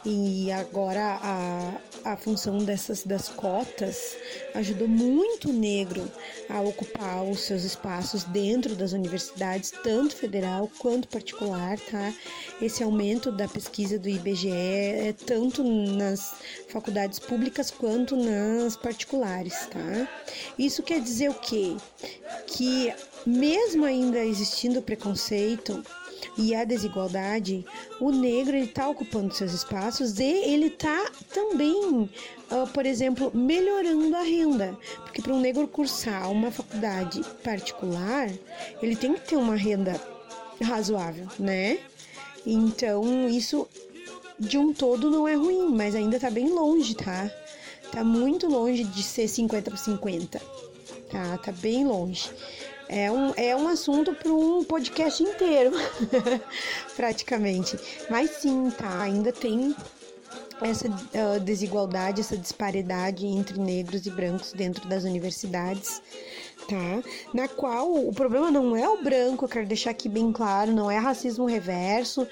E 0.05 0.51
agora 0.51 1.19
a, 1.21 1.81
a 2.03 2.15
função 2.15 2.59
dessas 2.59 3.03
das 3.03 3.29
cotas 3.29 4.17
ajudou 4.55 4.87
muito 4.87 5.49
o 5.49 5.53
negro 5.53 6.09
a 6.49 6.61
ocupar 6.61 7.23
os 7.23 7.41
seus 7.41 7.63
espaços 7.63 8.23
dentro 8.25 8.75
das 8.75 8.93
universidades, 8.93 9.71
tanto 9.83 10.15
federal 10.15 10.69
quanto 10.79 11.07
particular, 11.07 11.79
tá? 11.79 12.13
Esse 12.61 12.83
aumento 12.83 13.31
da 13.31 13.47
pesquisa 13.47 13.97
do 13.99 14.09
IBGE 14.09 14.49
é 14.51 15.13
tanto 15.13 15.63
nas 15.63 16.35
faculdades 16.67 17.19
públicas 17.19 17.71
quanto 17.71 18.15
nas 18.15 18.75
particulares, 18.75 19.67
tá? 19.67 20.07
Isso 20.57 20.83
quer 20.83 21.01
dizer 21.01 21.29
o 21.29 21.35
quê? 21.35 21.75
Que 22.47 22.93
mesmo 23.25 23.85
ainda 23.85 24.19
existindo 24.19 24.81
preconceito, 24.81 25.83
e 26.37 26.55
a 26.55 26.63
desigualdade, 26.63 27.65
o 27.99 28.11
negro 28.11 28.55
está 28.55 28.87
ocupando 28.87 29.33
seus 29.33 29.53
espaços 29.53 30.19
e 30.19 30.23
ele 30.23 30.67
está 30.67 31.11
também, 31.33 32.09
uh, 32.51 32.67
por 32.73 32.85
exemplo, 32.85 33.31
melhorando 33.33 34.15
a 34.15 34.21
renda, 34.21 34.77
porque 35.03 35.21
para 35.21 35.33
um 35.33 35.39
negro 35.39 35.67
cursar 35.67 36.31
uma 36.31 36.51
faculdade 36.51 37.21
particular, 37.43 38.29
ele 38.81 38.95
tem 38.95 39.13
que 39.13 39.21
ter 39.21 39.35
uma 39.35 39.55
renda 39.55 39.99
razoável, 40.61 41.27
né? 41.37 41.79
Então, 42.45 43.29
isso 43.29 43.67
de 44.39 44.57
um 44.57 44.73
todo 44.73 45.11
não 45.11 45.27
é 45.27 45.35
ruim, 45.35 45.69
mas 45.69 45.95
ainda 45.95 46.19
tá 46.19 46.29
bem 46.29 46.49
longe, 46.49 46.95
tá? 46.95 47.29
Tá 47.91 48.03
muito 48.03 48.47
longe 48.47 48.83
de 48.83 49.03
ser 49.03 49.27
50 49.27 49.71
por 49.71 49.77
50. 49.77 50.39
Tá, 51.09 51.37
tá 51.37 51.51
bem 51.51 51.85
longe. 51.85 52.29
É 52.91 53.11
um, 53.11 53.31
é 53.37 53.55
um 53.55 53.67
assunto 53.67 54.13
para 54.15 54.33
um 54.33 54.63
podcast 54.63 55.21
inteiro, 55.21 55.71
praticamente. 56.97 57.77
Mas 58.09 58.31
sim, 58.31 58.71
tá, 58.71 59.01
ainda 59.01 59.31
tem 59.31 59.75
essa 60.59 60.87
uh, 60.87 61.39
desigualdade, 61.39 62.21
essa 62.21 62.35
disparidade 62.35 63.27
entre 63.27 63.59
negros 63.59 64.07
e 64.07 64.09
brancos 64.09 64.53
dentro 64.53 64.89
das 64.89 65.03
universidades, 65.03 66.01
tá? 66.67 67.03
Na 67.31 67.47
qual 67.47 67.93
o 67.93 68.11
problema 68.11 68.49
não 68.49 68.75
é 68.75 68.89
o 68.89 69.03
branco, 69.03 69.45
eu 69.45 69.49
quero 69.49 69.67
deixar 69.67 69.91
aqui 69.91 70.09
bem 70.09 70.31
claro, 70.31 70.71
não 70.71 70.89
é 70.89 70.97
racismo 70.97 71.45
reverso, 71.45 72.27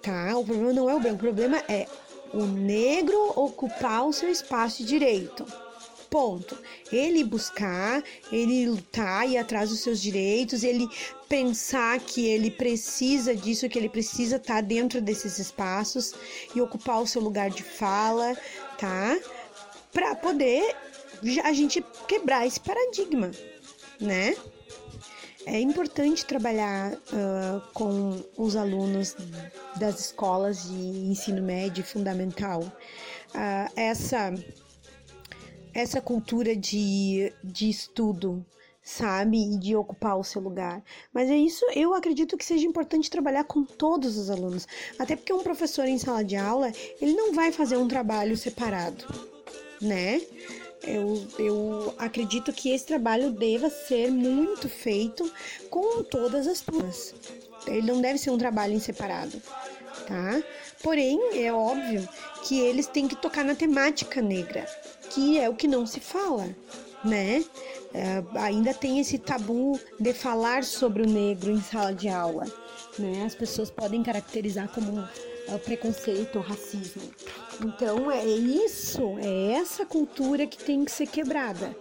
tá? 0.00 0.36
O 0.38 0.44
problema 0.44 0.72
não 0.72 0.88
é 0.88 0.94
o 0.94 1.00
branco, 1.00 1.16
o 1.16 1.18
problema 1.18 1.62
é 1.68 1.86
o 2.32 2.44
negro 2.44 3.32
ocupar 3.34 4.06
o 4.06 4.12
seu 4.12 4.30
espaço 4.30 4.78
de 4.78 4.88
direito. 4.88 5.44
Ponto. 6.16 6.56
Ele 6.90 7.22
buscar, 7.22 8.02
ele 8.32 8.66
lutar 8.66 9.28
e 9.28 9.36
atrás 9.36 9.68
dos 9.68 9.80
seus 9.80 10.00
direitos, 10.00 10.64
ele 10.64 10.88
pensar 11.28 12.00
que 12.00 12.24
ele 12.24 12.50
precisa 12.50 13.36
disso, 13.36 13.68
que 13.68 13.78
ele 13.78 13.90
precisa 13.90 14.36
estar 14.36 14.54
tá 14.54 14.60
dentro 14.62 15.02
desses 15.02 15.38
espaços 15.38 16.14
e 16.54 16.60
ocupar 16.62 17.02
o 17.02 17.06
seu 17.06 17.20
lugar 17.20 17.50
de 17.50 17.62
fala, 17.62 18.34
tá? 18.78 19.14
Para 19.92 20.14
poder 20.14 20.74
a 21.44 21.52
gente 21.52 21.84
quebrar 22.08 22.46
esse 22.46 22.60
paradigma, 22.60 23.30
né? 24.00 24.34
É 25.44 25.60
importante 25.60 26.24
trabalhar 26.24 26.94
uh, 26.94 27.60
com 27.74 28.24
os 28.38 28.56
alunos 28.56 29.14
das 29.76 30.00
escolas 30.00 30.62
de 30.62 30.74
ensino 31.10 31.42
médio 31.42 31.84
fundamental. 31.84 32.62
Uh, 33.34 33.70
essa, 33.76 34.32
essa 35.76 36.00
cultura 36.00 36.56
de, 36.56 37.30
de 37.44 37.68
estudo, 37.68 38.42
sabe? 38.82 39.36
E 39.36 39.58
de 39.58 39.76
ocupar 39.76 40.18
o 40.18 40.24
seu 40.24 40.40
lugar. 40.40 40.82
Mas 41.12 41.28
é 41.28 41.36
isso, 41.36 41.66
eu 41.74 41.92
acredito 41.92 42.34
que 42.34 42.44
seja 42.44 42.66
importante 42.66 43.10
trabalhar 43.10 43.44
com 43.44 43.62
todos 43.62 44.16
os 44.16 44.30
alunos. 44.30 44.66
Até 44.98 45.14
porque 45.14 45.34
um 45.34 45.42
professor 45.42 45.86
em 45.86 45.98
sala 45.98 46.24
de 46.24 46.34
aula, 46.34 46.72
ele 46.98 47.12
não 47.12 47.34
vai 47.34 47.52
fazer 47.52 47.76
um 47.76 47.86
trabalho 47.86 48.38
separado, 48.38 49.04
né? 49.78 50.22
Eu, 50.82 51.26
eu 51.38 51.94
acredito 51.98 52.54
que 52.54 52.70
esse 52.70 52.86
trabalho 52.86 53.30
deva 53.32 53.68
ser 53.68 54.10
muito 54.10 54.70
feito 54.70 55.30
com 55.68 56.02
todas 56.04 56.46
as 56.46 56.62
turmas. 56.62 57.14
Ele 57.66 57.92
não 57.92 58.00
deve 58.00 58.18
ser 58.18 58.30
um 58.30 58.38
trabalho 58.38 58.72
em 58.72 58.80
separado, 58.80 59.42
tá? 60.06 60.42
Porém, 60.82 61.18
é 61.34 61.52
óbvio 61.52 62.08
que 62.44 62.60
eles 62.60 62.86
têm 62.86 63.08
que 63.08 63.16
tocar 63.16 63.44
na 63.44 63.54
temática 63.54 64.22
negra, 64.22 64.66
que 65.10 65.38
é 65.38 65.48
o 65.48 65.54
que 65.54 65.68
não 65.68 65.86
se 65.86 66.00
fala, 66.00 66.48
né? 67.04 67.44
É, 67.94 68.22
ainda 68.40 68.74
tem 68.74 68.98
esse 68.98 69.18
tabu 69.18 69.80
de 69.98 70.12
falar 70.12 70.64
sobre 70.64 71.02
o 71.02 71.06
negro 71.06 71.50
em 71.50 71.60
sala 71.60 71.94
de 71.94 72.08
aula, 72.08 72.44
né? 72.98 73.24
As 73.24 73.34
pessoas 73.34 73.70
podem 73.70 74.02
caracterizar 74.02 74.68
como 74.68 75.00
uh, 75.00 75.58
preconceito 75.64 76.36
ou 76.36 76.42
racismo. 76.42 77.02
Então 77.64 78.10
é 78.10 78.24
isso, 78.26 79.16
é 79.18 79.52
essa 79.52 79.86
cultura 79.86 80.46
que 80.46 80.58
tem 80.58 80.84
que 80.84 80.92
ser 80.92 81.06
quebrada. 81.06 81.74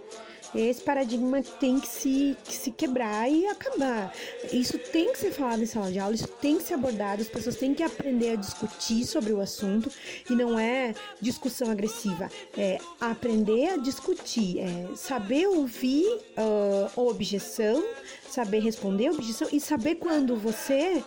Esse 0.53 0.81
paradigma 0.81 1.41
tem 1.59 1.79
que 1.79 1.87
se, 1.87 2.37
que 2.43 2.53
se 2.53 2.71
quebrar 2.71 3.29
e 3.29 3.45
acabar. 3.47 4.13
Isso 4.51 4.77
tem 4.77 5.11
que 5.11 5.19
ser 5.19 5.31
falado 5.31 5.63
em 5.63 5.65
sala 5.65 5.91
de 5.91 5.99
aula, 5.99 6.15
isso 6.15 6.27
tem 6.27 6.57
que 6.57 6.63
ser 6.63 6.75
abordado, 6.75 7.21
as 7.21 7.27
pessoas 7.27 7.55
têm 7.55 7.73
que 7.73 7.83
aprender 7.83 8.31
a 8.31 8.35
discutir 8.35 9.05
sobre 9.05 9.33
o 9.33 9.41
assunto 9.41 9.89
e 10.29 10.33
não 10.33 10.59
é 10.59 10.93
discussão 11.21 11.71
agressiva, 11.71 12.29
é 12.57 12.77
aprender 12.99 13.69
a 13.69 13.77
discutir, 13.77 14.59
é 14.59 14.95
saber 14.95 15.47
ouvir 15.47 16.05
uh, 16.05 17.01
objeção, 17.01 17.83
saber 18.29 18.59
responder 18.59 19.09
objeção 19.09 19.47
e 19.51 19.59
saber 19.59 19.95
quando 19.95 20.35
você 20.35 21.03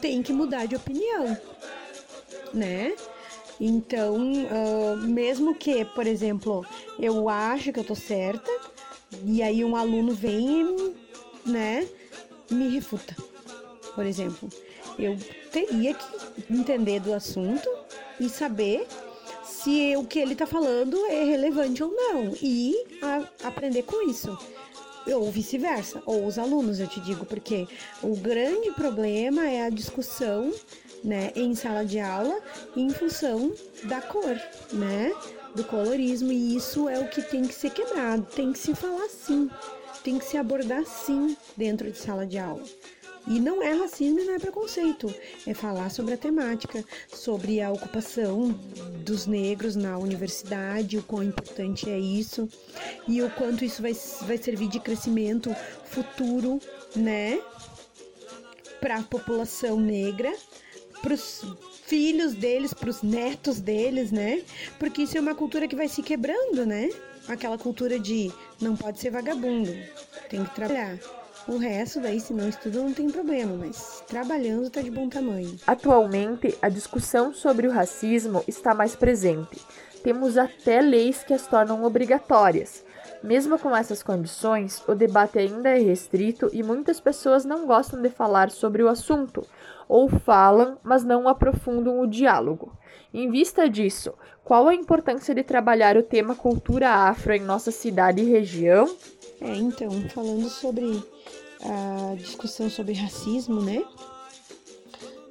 tem 0.00 0.22
que 0.22 0.32
mudar 0.32 0.66
de 0.66 0.76
opinião, 0.76 1.36
né? 2.52 2.94
Então, 3.60 4.16
uh, 4.16 4.96
mesmo 4.98 5.54
que, 5.54 5.84
por 5.84 6.06
exemplo, 6.06 6.64
eu 6.98 7.28
acho 7.28 7.72
que 7.72 7.80
eu 7.80 7.84
tô 7.84 7.94
certa, 7.94 8.48
e 9.24 9.42
aí 9.42 9.64
um 9.64 9.76
aluno 9.76 10.14
vem 10.14 10.62
e, 10.62 11.48
né, 11.48 11.88
me 12.50 12.68
refuta, 12.68 13.16
por 13.94 14.04
exemplo. 14.06 14.48
Eu 14.98 15.16
teria 15.52 15.94
que 15.94 16.52
entender 16.52 17.00
do 17.00 17.14
assunto 17.14 17.68
e 18.18 18.28
saber 18.28 18.86
se 19.44 19.96
o 19.96 20.04
que 20.04 20.18
ele 20.18 20.34
tá 20.34 20.46
falando 20.46 20.96
é 21.06 21.24
relevante 21.24 21.82
ou 21.82 21.90
não 21.90 22.34
e 22.42 22.74
a, 23.02 23.46
aprender 23.48 23.82
com 23.82 24.08
isso 24.08 24.36
ou 25.14 25.30
vice-versa, 25.30 26.02
ou 26.04 26.26
os 26.26 26.38
alunos, 26.38 26.80
eu 26.80 26.86
te 26.86 27.00
digo, 27.00 27.24
porque 27.24 27.66
o 28.02 28.14
grande 28.16 28.70
problema 28.72 29.48
é 29.48 29.64
a 29.64 29.70
discussão 29.70 30.52
né, 31.02 31.32
em 31.34 31.54
sala 31.54 31.84
de 31.84 31.98
aula 31.98 32.38
em 32.76 32.90
função 32.90 33.52
da 33.84 34.00
cor, 34.00 34.38
né, 34.72 35.12
do 35.58 35.64
colorismo 35.64 36.30
e 36.30 36.54
isso 36.54 36.88
é 36.88 37.00
o 37.00 37.08
que 37.08 37.20
tem 37.20 37.42
que 37.42 37.52
ser 37.52 37.70
quebrado, 37.70 38.24
tem 38.34 38.52
que 38.52 38.58
se 38.60 38.76
falar 38.76 39.08
sim, 39.08 39.50
tem 40.04 40.16
que 40.16 40.24
se 40.24 40.36
abordar 40.36 40.84
sim 40.86 41.36
dentro 41.56 41.90
de 41.90 41.98
sala 41.98 42.24
de 42.24 42.38
aula. 42.38 42.62
E 43.26 43.40
não 43.40 43.60
é 43.60 43.72
racismo 43.72 44.20
e 44.20 44.24
não 44.24 44.34
é 44.34 44.38
preconceito, 44.38 45.12
é 45.44 45.52
falar 45.52 45.90
sobre 45.90 46.14
a 46.14 46.16
temática, 46.16 46.84
sobre 47.12 47.60
a 47.60 47.72
ocupação 47.72 48.52
dos 49.04 49.26
negros 49.26 49.74
na 49.74 49.98
universidade, 49.98 50.96
o 50.96 51.02
quão 51.02 51.24
importante 51.24 51.90
é 51.90 51.98
isso 51.98 52.48
e 53.08 53.20
o 53.20 53.28
quanto 53.30 53.64
isso 53.64 53.82
vai, 53.82 53.92
vai 54.22 54.38
servir 54.38 54.68
de 54.68 54.78
crescimento 54.78 55.54
futuro, 55.86 56.60
né, 56.94 57.42
para 58.80 58.98
a 58.98 59.02
população 59.02 59.78
negra 59.80 60.32
pros 61.02 61.44
filhos 61.88 62.34
deles, 62.34 62.74
pros 62.74 63.02
netos 63.02 63.60
deles, 63.60 64.12
né? 64.12 64.42
Porque 64.78 65.02
isso 65.02 65.16
é 65.16 65.20
uma 65.20 65.34
cultura 65.34 65.66
que 65.66 65.74
vai 65.74 65.88
se 65.88 66.02
quebrando, 66.02 66.66
né? 66.66 66.90
Aquela 67.26 67.58
cultura 67.58 67.98
de 67.98 68.30
não 68.60 68.76
pode 68.76 69.00
ser 69.00 69.10
vagabundo, 69.10 69.74
tem 70.28 70.44
que 70.44 70.54
trabalhar. 70.54 70.98
O 71.46 71.56
resto, 71.56 71.98
daí, 71.98 72.20
se 72.20 72.34
não 72.34 72.46
estuda, 72.46 72.82
não 72.82 72.92
tem 72.92 73.08
problema, 73.08 73.56
mas 73.56 74.02
trabalhando 74.06 74.68
tá 74.68 74.82
de 74.82 74.90
bom 74.90 75.08
tamanho. 75.08 75.56
Atualmente, 75.66 76.54
a 76.60 76.68
discussão 76.68 77.32
sobre 77.32 77.66
o 77.66 77.72
racismo 77.72 78.44
está 78.46 78.74
mais 78.74 78.94
presente. 78.94 79.58
Temos 80.02 80.36
até 80.36 80.82
leis 80.82 81.22
que 81.22 81.32
as 81.32 81.46
tornam 81.46 81.84
obrigatórias. 81.84 82.84
Mesmo 83.22 83.58
com 83.58 83.74
essas 83.74 84.02
condições, 84.02 84.82
o 84.86 84.94
debate 84.94 85.38
ainda 85.38 85.70
é 85.70 85.78
restrito 85.78 86.48
e 86.52 86.62
muitas 86.62 87.00
pessoas 87.00 87.44
não 87.44 87.66
gostam 87.66 88.00
de 88.00 88.08
falar 88.08 88.50
sobre 88.50 88.82
o 88.82 88.88
assunto, 88.88 89.44
ou 89.88 90.08
falam, 90.08 90.78
mas 90.84 91.02
não 91.02 91.26
aprofundam 91.26 92.00
o 92.00 92.06
diálogo. 92.06 92.72
Em 93.12 93.28
vista 93.30 93.68
disso, 93.68 94.14
qual 94.44 94.68
a 94.68 94.74
importância 94.74 95.34
de 95.34 95.42
trabalhar 95.42 95.96
o 95.96 96.02
tema 96.02 96.34
cultura 96.34 96.90
afro 96.90 97.32
em 97.32 97.40
nossa 97.40 97.70
cidade 97.70 98.22
e 98.22 98.30
região? 98.30 98.96
É, 99.40 99.54
então, 99.56 99.90
falando 100.10 100.48
sobre 100.48 101.02
a 101.62 102.14
discussão 102.14 102.70
sobre 102.70 102.92
racismo, 102.94 103.60
né? 103.60 103.82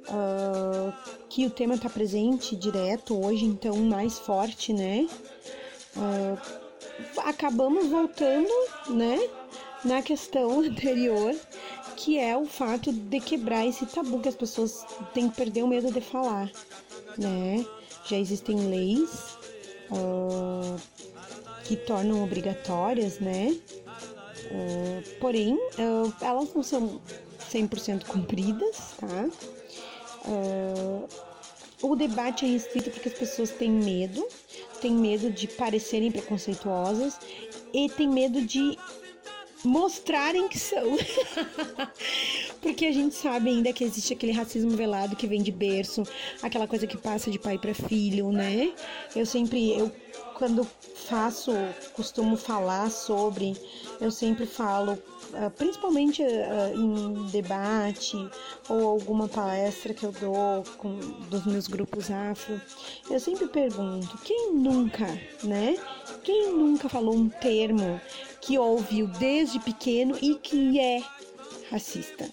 Uh, 0.08 0.92
que 1.28 1.46
o 1.46 1.50
tema 1.50 1.74
está 1.74 1.88
presente 1.88 2.56
direto 2.56 3.22
hoje, 3.22 3.44
então 3.44 3.76
mais 3.76 4.18
forte, 4.18 4.72
né? 4.72 5.06
Uh, 5.96 6.67
acabamos 7.24 7.86
voltando, 7.86 8.52
né? 8.88 9.18
Na 9.84 10.02
questão 10.02 10.60
anterior 10.60 11.34
que 11.98 12.16
é 12.16 12.36
o 12.36 12.46
fato 12.46 12.92
de 12.92 13.18
quebrar 13.18 13.66
esse 13.66 13.84
tabu 13.86 14.20
que 14.20 14.28
as 14.28 14.36
pessoas 14.36 14.86
têm 15.12 15.28
que 15.28 15.36
perder 15.36 15.64
o 15.64 15.68
medo 15.68 15.90
de 15.90 16.00
falar, 16.00 16.50
né? 17.16 17.66
Já 18.04 18.16
existem 18.16 18.56
leis 18.68 19.36
uh, 19.90 20.80
que 21.64 21.76
tornam 21.76 22.22
obrigatórias, 22.22 23.18
né? 23.18 23.58
Uh, 24.50 25.18
porém, 25.18 25.54
uh, 25.54 26.14
elas 26.20 26.54
não 26.54 26.62
são 26.62 27.00
100% 27.52 28.04
cumpridas, 28.06 28.76
tá? 28.98 29.28
o 31.80 31.96
debate 31.96 32.44
é 32.44 32.48
restrito 32.48 32.90
porque 32.90 33.08
as 33.08 33.14
pessoas 33.14 33.50
têm 33.50 33.70
medo, 33.70 34.26
têm 34.80 34.92
medo 34.92 35.30
de 35.30 35.46
parecerem 35.46 36.10
preconceituosas 36.10 37.18
e 37.72 37.88
têm 37.90 38.08
medo 38.08 38.40
de 38.40 38.76
mostrarem 39.64 40.48
que 40.48 40.58
são. 40.58 40.96
porque 42.60 42.86
a 42.86 42.92
gente 42.92 43.14
sabe 43.14 43.50
ainda 43.50 43.72
que 43.72 43.84
existe 43.84 44.12
aquele 44.12 44.32
racismo 44.32 44.70
velado 44.70 45.16
que 45.16 45.26
vem 45.26 45.42
de 45.42 45.52
berço, 45.52 46.02
aquela 46.42 46.66
coisa 46.66 46.86
que 46.86 46.96
passa 46.96 47.30
de 47.30 47.38
pai 47.38 47.58
para 47.58 47.74
filho, 47.74 48.30
né? 48.32 48.72
Eu 49.14 49.26
sempre, 49.26 49.78
eu 49.78 49.90
quando 50.38 50.64
faço, 51.08 51.50
costumo 51.94 52.36
falar 52.36 52.90
sobre, 52.90 53.56
eu 54.00 54.10
sempre 54.10 54.46
falo, 54.46 54.96
ah, 55.34 55.50
principalmente 55.50 56.22
ah, 56.22 56.72
em 56.74 57.26
debate 57.26 58.16
ou 58.68 58.86
alguma 58.86 59.26
palestra 59.26 59.92
que 59.92 60.04
eu 60.04 60.12
dou 60.12 60.62
com 60.76 60.96
dos 61.28 61.44
meus 61.44 61.66
grupos 61.66 62.10
afro, 62.10 62.60
eu 63.10 63.18
sempre 63.18 63.48
pergunto, 63.48 64.16
quem 64.18 64.52
nunca, 64.54 65.06
né? 65.42 65.76
Quem 66.22 66.52
nunca 66.52 66.88
falou 66.88 67.16
um 67.16 67.28
termo 67.28 68.00
que 68.40 68.56
ouviu 68.56 69.08
desde 69.08 69.58
pequeno 69.58 70.16
e 70.22 70.36
que 70.36 70.78
é 70.78 71.02
racista? 71.70 72.30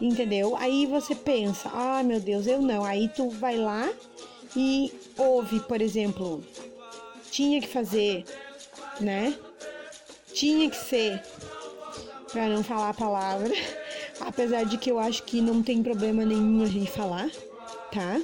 Entendeu? 0.00 0.56
Aí 0.56 0.86
você 0.86 1.14
pensa, 1.14 1.70
ah, 1.72 2.02
meu 2.02 2.18
Deus, 2.18 2.46
eu 2.46 2.60
não. 2.60 2.84
Aí 2.84 3.08
tu 3.08 3.30
vai 3.30 3.56
lá 3.56 3.92
e 4.56 4.92
ouve, 5.16 5.60
por 5.60 5.80
exemplo, 5.80 6.44
tinha 7.30 7.60
que 7.60 7.68
fazer, 7.68 8.24
né? 9.00 9.36
Tinha 10.32 10.68
que 10.68 10.76
ser, 10.76 11.22
para 12.32 12.48
não 12.48 12.64
falar 12.64 12.90
a 12.90 12.94
palavra. 12.94 13.50
Apesar 14.20 14.64
de 14.64 14.78
que 14.78 14.90
eu 14.90 14.98
acho 14.98 15.22
que 15.24 15.40
não 15.40 15.62
tem 15.62 15.82
problema 15.82 16.24
nenhum 16.24 16.62
a 16.62 16.66
gente 16.66 16.90
falar, 16.90 17.30
tá? 17.90 18.20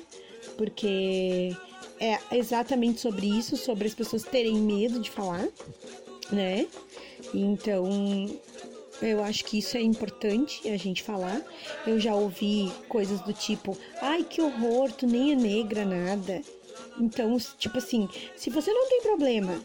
Porque 0.57 1.57
é 2.01 2.19
exatamente 2.33 3.01
sobre 3.01 3.27
isso, 3.27 3.57
sobre 3.57 3.87
as 3.87 3.95
pessoas 3.95 4.23
terem 4.23 4.57
medo 4.57 5.01
de 5.01 5.11
falar, 5.11 5.49
né? 6.31 6.67
Então, 7.35 7.89
eu 9.01 9.23
acho 9.23 9.45
que 9.45 9.59
isso 9.59 9.77
é 9.77 9.81
importante 9.81 10.69
a 10.69 10.77
gente 10.77 11.03
falar. 11.03 11.41
Eu 11.87 12.01
já 12.01 12.15
ouvi 12.15 12.73
coisas 12.89 13.21
do 13.21 13.33
tipo: 13.33 13.77
ai 14.01 14.25
que 14.25 14.41
horror, 14.41 14.91
tu 14.93 15.07
nem 15.07 15.33
é 15.33 15.37
negra, 15.37 15.85
nada. 15.85 16.43
Então, 17.01 17.37
tipo 17.59 17.79
assim, 17.79 18.09
se 18.37 18.51
você 18.51 18.73
não 18.73 18.89
tem 18.89 19.03
problema 19.03 19.61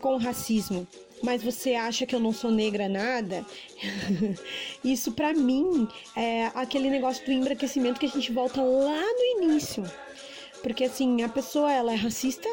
com 0.00 0.16
racismo, 0.16 0.86
mas 1.22 1.42
você 1.42 1.74
acha 1.74 2.04
que 2.06 2.14
eu 2.14 2.20
não 2.20 2.32
sou 2.32 2.50
negra 2.50 2.88
nada, 2.88 3.44
isso 4.84 5.12
para 5.12 5.32
mim 5.32 5.88
é 6.14 6.50
aquele 6.54 6.90
negócio 6.90 7.24
do 7.24 7.32
embraquecimento 7.32 7.98
que 7.98 8.06
a 8.06 8.10
gente 8.10 8.32
volta 8.32 8.60
lá 8.62 9.00
no 9.00 9.42
início. 9.42 9.84
Porque 10.66 10.82
assim, 10.82 11.22
a 11.22 11.28
pessoa 11.28 11.72
ela 11.72 11.92
é 11.92 11.94
racista, 11.94 12.48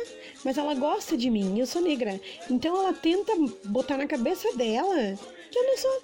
mas 0.46 0.56
ela 0.56 0.76
gosta 0.76 1.18
de 1.18 1.32
mim, 1.32 1.58
eu 1.58 1.66
sou 1.66 1.82
negra. 1.82 2.22
Então 2.48 2.78
ela 2.78 2.94
tenta 2.94 3.34
botar 3.66 3.98
na 3.98 4.06
cabeça 4.06 4.56
dela 4.56 5.18
que 5.50 5.58
eu 5.58 5.64
não 5.64 5.76
sou. 5.76 6.04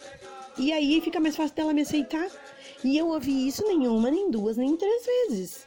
E 0.58 0.74
aí 0.74 1.00
fica 1.02 1.19
mais 1.19 1.36
fácil 1.36 1.56
dela 1.56 1.72
me 1.72 1.84
aceitar. 1.84 2.28
E 2.84 2.98
eu 2.98 3.10
ouvi 3.10 3.48
isso 3.48 3.63
nenhuma, 3.67 4.10
nem 4.10 4.32
duas, 4.32 4.58
nem 4.58 4.76
três 4.76 5.06
vezes 5.06 5.65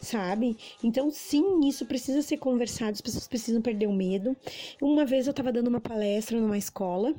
sabe? 0.00 0.58
Então, 0.82 1.10
sim, 1.10 1.66
isso 1.66 1.86
precisa 1.86 2.20
ser 2.20 2.36
conversado, 2.36 2.90
as 2.90 3.00
pessoas 3.00 3.26
precisam 3.26 3.62
perder 3.62 3.86
o 3.86 3.92
medo. 3.92 4.36
Uma 4.82 5.06
vez 5.06 5.26
eu 5.26 5.32
tava 5.32 5.50
dando 5.50 5.68
uma 5.68 5.80
palestra 5.80 6.38
numa 6.38 6.58
escola 6.58 7.14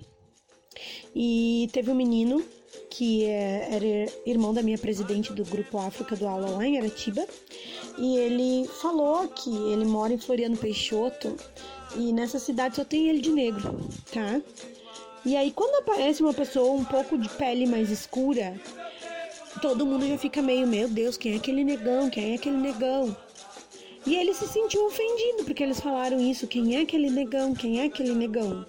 e 1.16 1.68
teve 1.72 1.90
um 1.90 1.96
menino 1.96 2.46
que 2.90 3.26
é, 3.26 3.68
era 3.72 4.12
irmão 4.26 4.54
da 4.54 4.62
minha 4.62 4.78
presidente 4.78 5.34
do 5.34 5.44
grupo 5.44 5.78
África 5.78 6.16
do 6.16 6.28
Aula 6.28 6.50
lá 6.50 6.66
em 6.66 6.78
Aratiba, 6.78 7.26
e 7.98 8.18
ele 8.18 8.68
falou 8.82 9.28
que 9.28 9.50
ele 9.50 9.86
mora 9.86 10.14
em 10.14 10.18
Floriano 10.18 10.58
Peixoto 10.58 11.36
e 11.96 12.12
nessa 12.12 12.40
cidade 12.40 12.76
só 12.76 12.86
tem 12.86 13.10
ele 13.10 13.22
de 13.22 13.32
negro, 13.32 13.80
tá? 14.12 14.42
E 15.26 15.36
aí 15.36 15.52
quando 15.52 15.76
aparece 15.76 16.22
uma 16.22 16.34
pessoa 16.34 16.74
um 16.74 16.86
pouco 16.86 17.18
de 17.18 17.30
pele 17.30 17.66
mais 17.66 17.90
escura, 17.90 18.60
todo 19.62 19.86
mundo 19.86 20.08
já 20.08 20.18
fica 20.18 20.42
meio, 20.42 20.68
meu 20.68 20.88
Deus, 20.88 21.18
quem 21.18 21.34
é 21.34 21.38
aquele 21.38 21.64
negão? 21.64 22.10
Quem 22.10 22.32
é 22.32 22.36
aquele 22.36 22.58
negão? 22.58 23.16
E 24.06 24.16
ele 24.16 24.34
se 24.34 24.48
sentiu 24.48 24.86
ofendido 24.86 25.44
porque 25.46 25.64
eles 25.64 25.80
falaram 25.80 26.20
isso, 26.20 26.46
quem 26.48 26.78
é 26.78 26.82
aquele 26.82 27.10
negão? 27.10 27.56
Quem 27.56 27.82
é 27.82 27.86
aquele 27.86 28.14
negão? 28.14 28.66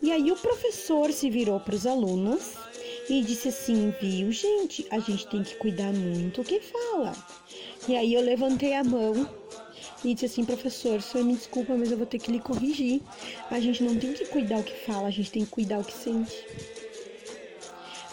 E 0.00 0.12
aí 0.12 0.30
o 0.30 0.36
professor 0.36 1.12
se 1.12 1.28
virou 1.28 1.58
para 1.58 1.74
os 1.74 1.86
alunos 1.86 2.52
e 3.10 3.22
disse 3.22 3.48
assim: 3.48 3.92
"Viu, 4.00 4.30
gente, 4.30 4.86
a 4.90 4.98
gente 4.98 5.26
tem 5.26 5.42
que 5.42 5.56
cuidar 5.56 5.92
muito 5.92 6.40
o 6.40 6.44
que 6.44 6.60
fala". 6.60 7.12
E 7.88 7.96
aí 7.96 8.14
eu 8.14 8.22
levantei 8.22 8.74
a 8.74 8.84
mão 8.84 9.28
e 10.04 10.14
disse 10.14 10.26
assim: 10.26 10.44
"Professor, 10.44 11.02
senhor 11.02 11.24
me 11.24 11.34
desculpa, 11.34 11.74
mas 11.76 11.90
eu 11.90 11.98
vou 11.98 12.06
ter 12.06 12.18
que 12.18 12.30
lhe 12.30 12.40
corrigir. 12.40 13.02
A 13.50 13.58
gente 13.58 13.82
não 13.82 13.96
tem 13.96 14.12
que 14.12 14.26
cuidar 14.26 14.58
o 14.58 14.62
que 14.62 14.74
fala, 14.86 15.08
a 15.08 15.10
gente 15.10 15.30
tem 15.30 15.44
que 15.44 15.50
cuidar 15.50 15.80
o 15.80 15.84
que 15.84 15.92
sente". 15.92 16.46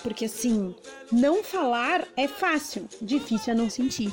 Porque 0.01 0.25
assim, 0.25 0.73
não 1.11 1.43
falar 1.43 2.07
é 2.15 2.27
fácil, 2.27 2.87
difícil 3.01 3.53
é 3.53 3.55
não 3.55 3.69
sentir, 3.69 4.11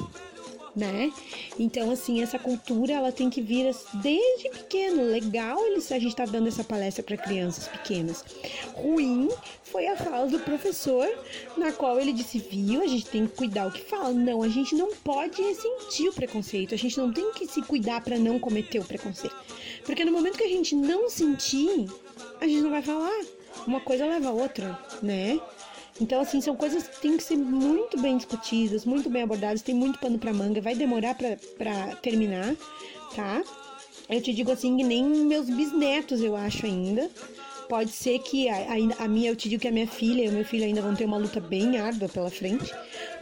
né? 0.75 1.13
Então, 1.59 1.91
assim, 1.91 2.23
essa 2.23 2.39
cultura 2.39 2.93
ela 2.93 3.13
tem 3.13 3.31
que 3.31 3.41
vir 3.41 3.75
desde 3.95 4.51
pequeno. 4.51 5.03
Legal 5.03 5.65
eles, 5.67 5.91
a 5.93 5.99
gente 5.99 6.17
tá 6.17 6.25
dando 6.25 6.49
essa 6.49 6.65
palestra 6.65 7.03
para 7.03 7.17
crianças 7.17 7.69
pequenas. 7.69 8.25
Ruim 8.75 9.29
foi 9.65 9.87
a 9.87 9.97
fala 9.97 10.27
do 10.27 10.39
professor, 10.41 11.09
na 11.57 11.73
qual 11.73 12.01
ele 12.01 12.13
disse: 12.13 12.39
viu, 12.39 12.83
a 12.83 12.87
gente 12.87 13.07
tem 13.07 13.27
que 13.27 13.37
cuidar 13.37 13.67
o 13.67 13.73
que 13.73 13.83
fala. 13.83 14.13
Não, 14.13 14.43
a 14.43 14.49
gente 14.49 14.75
não 14.75 14.95
pode 14.97 15.37
sentir 15.55 16.09
o 16.09 16.13
preconceito, 16.13 16.75
a 16.75 16.79
gente 16.79 16.99
não 16.99 17.13
tem 17.13 17.33
que 17.33 17.47
se 17.47 17.63
cuidar 17.63 18.01
para 18.01 18.19
não 18.19 18.39
cometer 18.39 18.79
o 18.79 18.85
preconceito. 18.85 19.37
Porque 19.85 20.05
no 20.05 20.13
momento 20.13 20.39
que 20.39 20.45
a 20.45 20.49
gente 20.49 20.75
não 20.75 21.09
sentir, 21.09 21.87
a 22.41 22.47
gente 22.47 22.63
não 22.63 22.71
vai 22.71 22.83
falar. 22.83 23.25
Uma 23.67 23.81
coisa 23.81 24.05
leva 24.05 24.29
a 24.29 24.33
outra, 24.33 24.79
né? 25.01 25.41
Então, 26.01 26.21
assim, 26.21 26.41
são 26.41 26.57
coisas 26.57 26.89
que 26.89 27.01
têm 27.01 27.17
que 27.17 27.23
ser 27.23 27.37
muito 27.37 28.01
bem 28.01 28.17
discutidas, 28.17 28.85
muito 28.85 29.09
bem 29.09 29.23
abordadas, 29.23 29.63
tem 29.63 29.75
muito 29.75 29.99
pano 29.99 30.19
para 30.19 30.33
manga, 30.33 30.61
vai 30.61 30.75
demorar 30.75 31.15
para 31.15 31.97
terminar, 31.97 32.57
tá? 33.15 33.43
Eu 34.09 34.21
te 34.21 34.35
digo 34.35 34.51
assim, 34.51 34.77
que 34.77 34.83
nem 34.83 35.05
meus 35.05 35.49
bisnetos 35.49 36.21
eu 36.21 36.35
acho 36.35 36.67
ainda. 36.67 37.09
Pode 37.69 37.91
ser 37.91 38.19
que 38.19 38.49
a, 38.49 38.57
a, 38.57 39.05
a, 39.05 39.09
minha, 39.09 39.31
eu 39.31 39.37
te 39.37 39.49
digo 39.49 39.63
que 39.63 39.69
a 39.69 39.73
minha 39.73 39.87
filha 39.87 40.25
e 40.25 40.29
o 40.29 40.33
meu 40.33 40.45
filho 40.45 40.65
ainda 40.65 40.83
vão 40.83 40.95
ter 40.95 41.07
uma 41.07 41.17
luta 41.17 41.41
bem 41.41 41.79
árdua 41.79 42.09
pela 42.09 42.31
frente. 42.31 42.71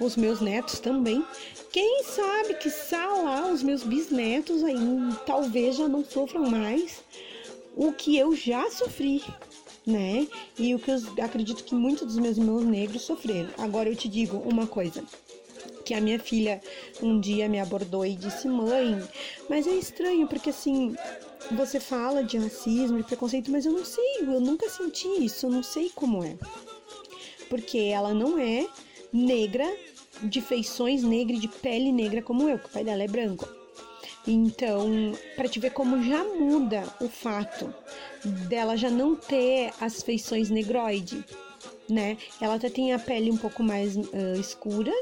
Os 0.01 0.17
meus 0.17 0.41
netos 0.41 0.81
também. 0.81 1.25
Quem 1.71 2.03
sabe 2.05 2.55
que 2.55 2.69
lá 2.93 3.51
os 3.51 3.63
meus 3.63 3.83
bisnetos 3.83 4.65
ainda 4.65 5.15
talvez 5.27 5.77
já 5.77 5.89
não 5.89 6.05
sofram 6.05 6.51
mais 6.51 7.03
o 7.77 7.93
que 7.93 8.17
eu 8.17 8.35
já 8.35 8.71
sofri, 8.71 9.23
né? 9.87 10.27
E 10.59 10.75
o 10.75 10.79
que 10.79 10.91
eu 10.91 10.99
acredito 11.23 11.65
que 11.65 11.75
muitos 11.75 12.07
dos 12.07 12.19
meus 12.19 12.37
irmãos 12.37 12.65
negros 12.65 13.03
sofreram. 13.03 13.51
Agora 13.59 13.89
eu 13.89 13.97
te 13.97 14.09
digo 14.09 14.37
uma 14.39 14.67
coisa 14.67 15.05
que 15.85 15.95
a 15.95 16.01
minha 16.01 16.19
filha 16.19 16.61
um 17.03 17.19
dia 17.21 17.49
me 17.49 17.59
abordou 17.59 18.07
e 18.07 18.15
disse: 18.15 18.49
"Mãe, 18.49 19.01
mas 19.49 19.67
é 19.67 19.73
estranho 19.73 20.27
porque 20.29 20.51
assim, 20.51 20.95
você 21.51 21.81
fala 21.81 22.23
de 22.23 22.39
racismo, 22.39 22.99
de 22.99 23.05
preconceito, 23.05 23.51
mas 23.51 23.67
eu 23.67 23.73
não 23.73 23.85
sei, 23.85 24.21
eu 24.21 24.41
nunca 24.41 24.69
senti 24.69 25.09
isso, 25.25 25.47
eu 25.47 25.51
não 25.51 25.63
sei 25.63 25.91
como 25.95 26.23
é". 26.25 26.37
Porque 27.49 27.79
ela 27.79 28.15
não 28.15 28.39
é 28.39 28.67
negra, 29.13 29.67
de 30.23 30.41
feições 30.41 31.03
negras, 31.03 31.41
de 31.41 31.49
pele 31.49 31.93
negra 31.93 32.23
como 32.23 32.49
eu, 32.49 32.59
que 32.59 32.67
o 32.67 32.71
pai 32.71 32.85
dela 32.85 33.03
é 33.03 33.09
branco. 33.09 33.62
Então, 34.27 35.13
para 35.35 35.49
te 35.49 35.59
ver 35.59 35.73
como 35.73 36.03
já 36.03 36.23
muda 36.23 36.85
o 37.01 37.09
fato 37.09 37.75
dela 38.49 38.77
já 38.77 38.89
não 38.89 39.17
ter 39.17 39.73
as 39.81 40.03
feições 40.03 40.49
negroide, 40.49 41.25
né? 41.89 42.17
Ela 42.41 42.55
até 42.55 42.71
tem 42.71 42.93
a 42.93 42.99
pele 42.99 43.31
um 43.31 43.37
pouco 43.37 43.63
mais 43.63 43.97
uh, 43.97 44.39
escura, 44.39 44.93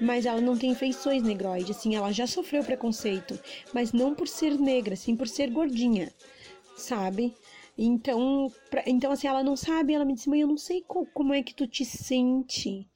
mas 0.00 0.26
ela 0.26 0.40
não 0.40 0.56
tem 0.56 0.74
feições 0.74 1.22
negroide, 1.22 1.72
assim, 1.72 1.96
ela 1.96 2.12
já 2.12 2.26
sofreu 2.26 2.62
preconceito, 2.62 3.38
mas 3.72 3.92
não 3.92 4.14
por 4.14 4.28
ser 4.28 4.58
negra, 4.58 4.94
sim 4.94 5.16
por 5.16 5.26
ser 5.26 5.50
gordinha, 5.50 6.12
sabe? 6.76 7.34
Então, 7.76 8.52
pra, 8.70 8.84
então 8.86 9.10
assim, 9.10 9.26
ela 9.26 9.42
não 9.42 9.56
sabe, 9.56 9.92
ela 9.92 10.04
me 10.04 10.14
disse, 10.14 10.28
mãe, 10.28 10.40
eu 10.40 10.48
não 10.48 10.56
sei 10.56 10.82
co 10.86 11.04
como 11.12 11.34
é 11.34 11.42
que 11.42 11.54
tu 11.54 11.66
te 11.66 11.84
sente 11.84 12.86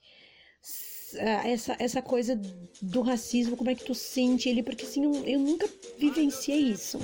essa, 1.16 1.76
essa 1.78 2.02
coisa 2.02 2.40
do 2.80 3.00
racismo, 3.02 3.56
como 3.56 3.70
é 3.70 3.74
que 3.74 3.84
tu 3.84 3.94
sente 3.94 4.48
ele, 4.48 4.62
porque 4.62 4.84
assim, 4.84 5.04
eu, 5.04 5.14
eu 5.24 5.38
nunca 5.38 5.68
vivenciei 5.98 6.60
isso. 6.60 6.98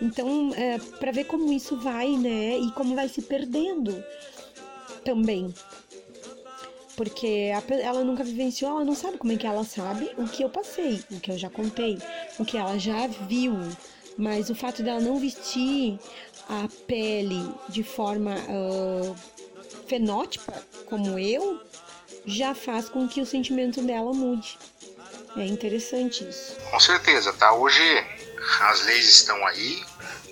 Então, 0.00 0.52
é, 0.54 0.78
para 0.98 1.12
ver 1.12 1.24
como 1.24 1.52
isso 1.52 1.76
vai, 1.76 2.16
né, 2.16 2.58
e 2.58 2.70
como 2.72 2.94
vai 2.94 3.08
se 3.08 3.22
perdendo 3.22 4.02
também. 5.04 5.54
Porque 6.96 7.50
a, 7.54 7.74
ela 7.74 8.04
nunca 8.04 8.24
vivenciou, 8.24 8.72
ela 8.72 8.84
não 8.84 8.94
sabe 8.94 9.18
como 9.18 9.32
é 9.32 9.36
que 9.36 9.46
ela 9.46 9.64
sabe 9.64 10.10
o 10.16 10.24
que 10.24 10.42
eu 10.42 10.50
passei, 10.50 11.02
o 11.10 11.20
que 11.20 11.30
eu 11.30 11.38
já 11.38 11.50
contei, 11.50 11.98
o 12.38 12.44
que 12.44 12.56
ela 12.56 12.78
já 12.78 13.06
viu. 13.06 13.54
Mas 14.18 14.48
o 14.48 14.54
fato 14.54 14.82
dela 14.82 15.00
não 15.00 15.18
vestir 15.18 15.98
a 16.48 16.68
pele 16.86 17.42
de 17.68 17.82
forma 17.82 18.34
uh, 18.34 19.14
fenótipa, 19.86 20.54
como 20.86 21.18
eu, 21.18 21.60
já 22.26 22.54
faz 22.54 22.88
com 22.88 23.08
que 23.08 23.20
o 23.20 23.26
sentimento 23.26 23.80
dela 23.80 24.12
mude. 24.12 24.58
É 25.36 25.44
interessante 25.44 26.28
isso. 26.28 26.56
Com 26.70 26.80
certeza, 26.80 27.32
tá? 27.34 27.52
Hoje 27.52 27.82
as 28.60 28.82
leis 28.82 29.08
estão 29.08 29.46
aí, 29.46 29.84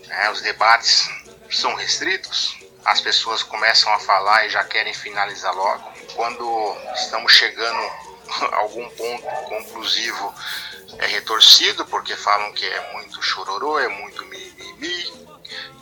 né? 0.06 0.30
os 0.30 0.40
debates 0.40 1.08
são 1.50 1.74
restritos, 1.74 2.56
as 2.84 3.00
pessoas 3.00 3.42
começam 3.42 3.92
a 3.92 3.98
falar 3.98 4.46
e 4.46 4.50
já 4.50 4.64
querem 4.64 4.92
finalizar 4.92 5.54
logo. 5.54 5.92
Quando 6.14 6.76
estamos 6.94 7.32
chegando 7.32 7.78
a 8.52 8.56
algum 8.56 8.88
ponto 8.90 9.26
conclusivo, 9.48 10.34
é 10.98 11.06
retorcido 11.06 11.84
porque 11.86 12.16
falam 12.16 12.52
que 12.52 12.64
é 12.64 12.92
muito 12.92 13.22
chororô, 13.22 13.78
é 13.78 13.88
muito 13.88 14.24
mimimi, 14.26 15.12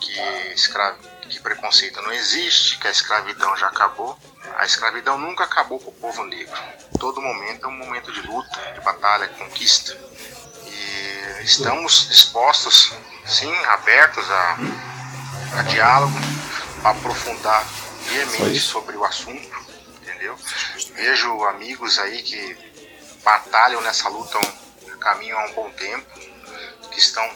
que, 0.01 0.21
escra... 0.55 0.97
que 1.33 1.41
preconceito 1.41 2.03
não 2.03 2.13
existe, 2.13 2.79
que 2.79 2.87
a 2.87 2.91
escravidão 2.91 3.57
já 3.57 3.69
acabou. 3.69 4.19
A 4.57 4.67
escravidão 4.67 5.19
nunca 5.19 5.45
acabou 5.45 5.81
com 5.81 5.91
o 5.91 5.95
povo 5.95 6.25
negro. 6.25 6.61
Todo 7.01 7.23
momento 7.23 7.65
é 7.65 7.69
um 7.69 7.77
momento 7.77 8.13
de 8.13 8.21
luta, 8.21 8.73
de 8.75 8.81
batalha, 8.83 9.27
de 9.27 9.35
conquista. 9.37 9.99
E 10.67 11.43
estamos 11.43 12.09
dispostos, 12.09 12.93
sim, 13.25 13.53
abertos 13.65 14.31
a, 14.31 14.59
a 15.59 15.63
diálogo, 15.63 16.15
a 16.85 16.91
aprofundar 16.91 17.65
veemente 18.03 18.61
sobre 18.61 18.95
o 18.97 19.05
assunto, 19.05 19.49
entendeu? 20.03 20.37
Vejo 20.95 21.45
amigos 21.45 21.99
aí 21.99 22.23
que 22.23 22.57
batalham 23.25 23.81
nessa 23.81 24.09
luta, 24.11 24.39
caminham 25.01 25.39
há 25.39 25.47
um 25.47 25.53
bom 25.55 25.71
tempo, 25.71 26.07
que 26.91 26.99
estão 26.99 27.27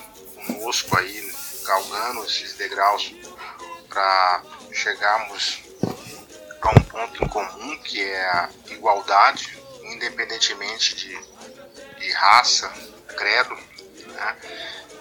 conosco 0.47 0.99
aí, 0.99 1.35
galgando 1.65 2.25
esses 2.25 2.55
degraus 2.55 3.13
para 3.97 4.43
chegarmos 4.75 5.63
a 6.61 6.69
um 6.69 6.83
ponto 6.83 7.25
em 7.25 7.29
comum 7.29 7.79
que 7.79 8.03
é 8.03 8.27
a 8.27 8.51
igualdade, 8.69 9.59
independentemente 9.85 10.95
de, 10.95 11.19
de 11.99 12.13
raça, 12.13 12.71
credo, 13.17 13.57
né? 14.09 14.37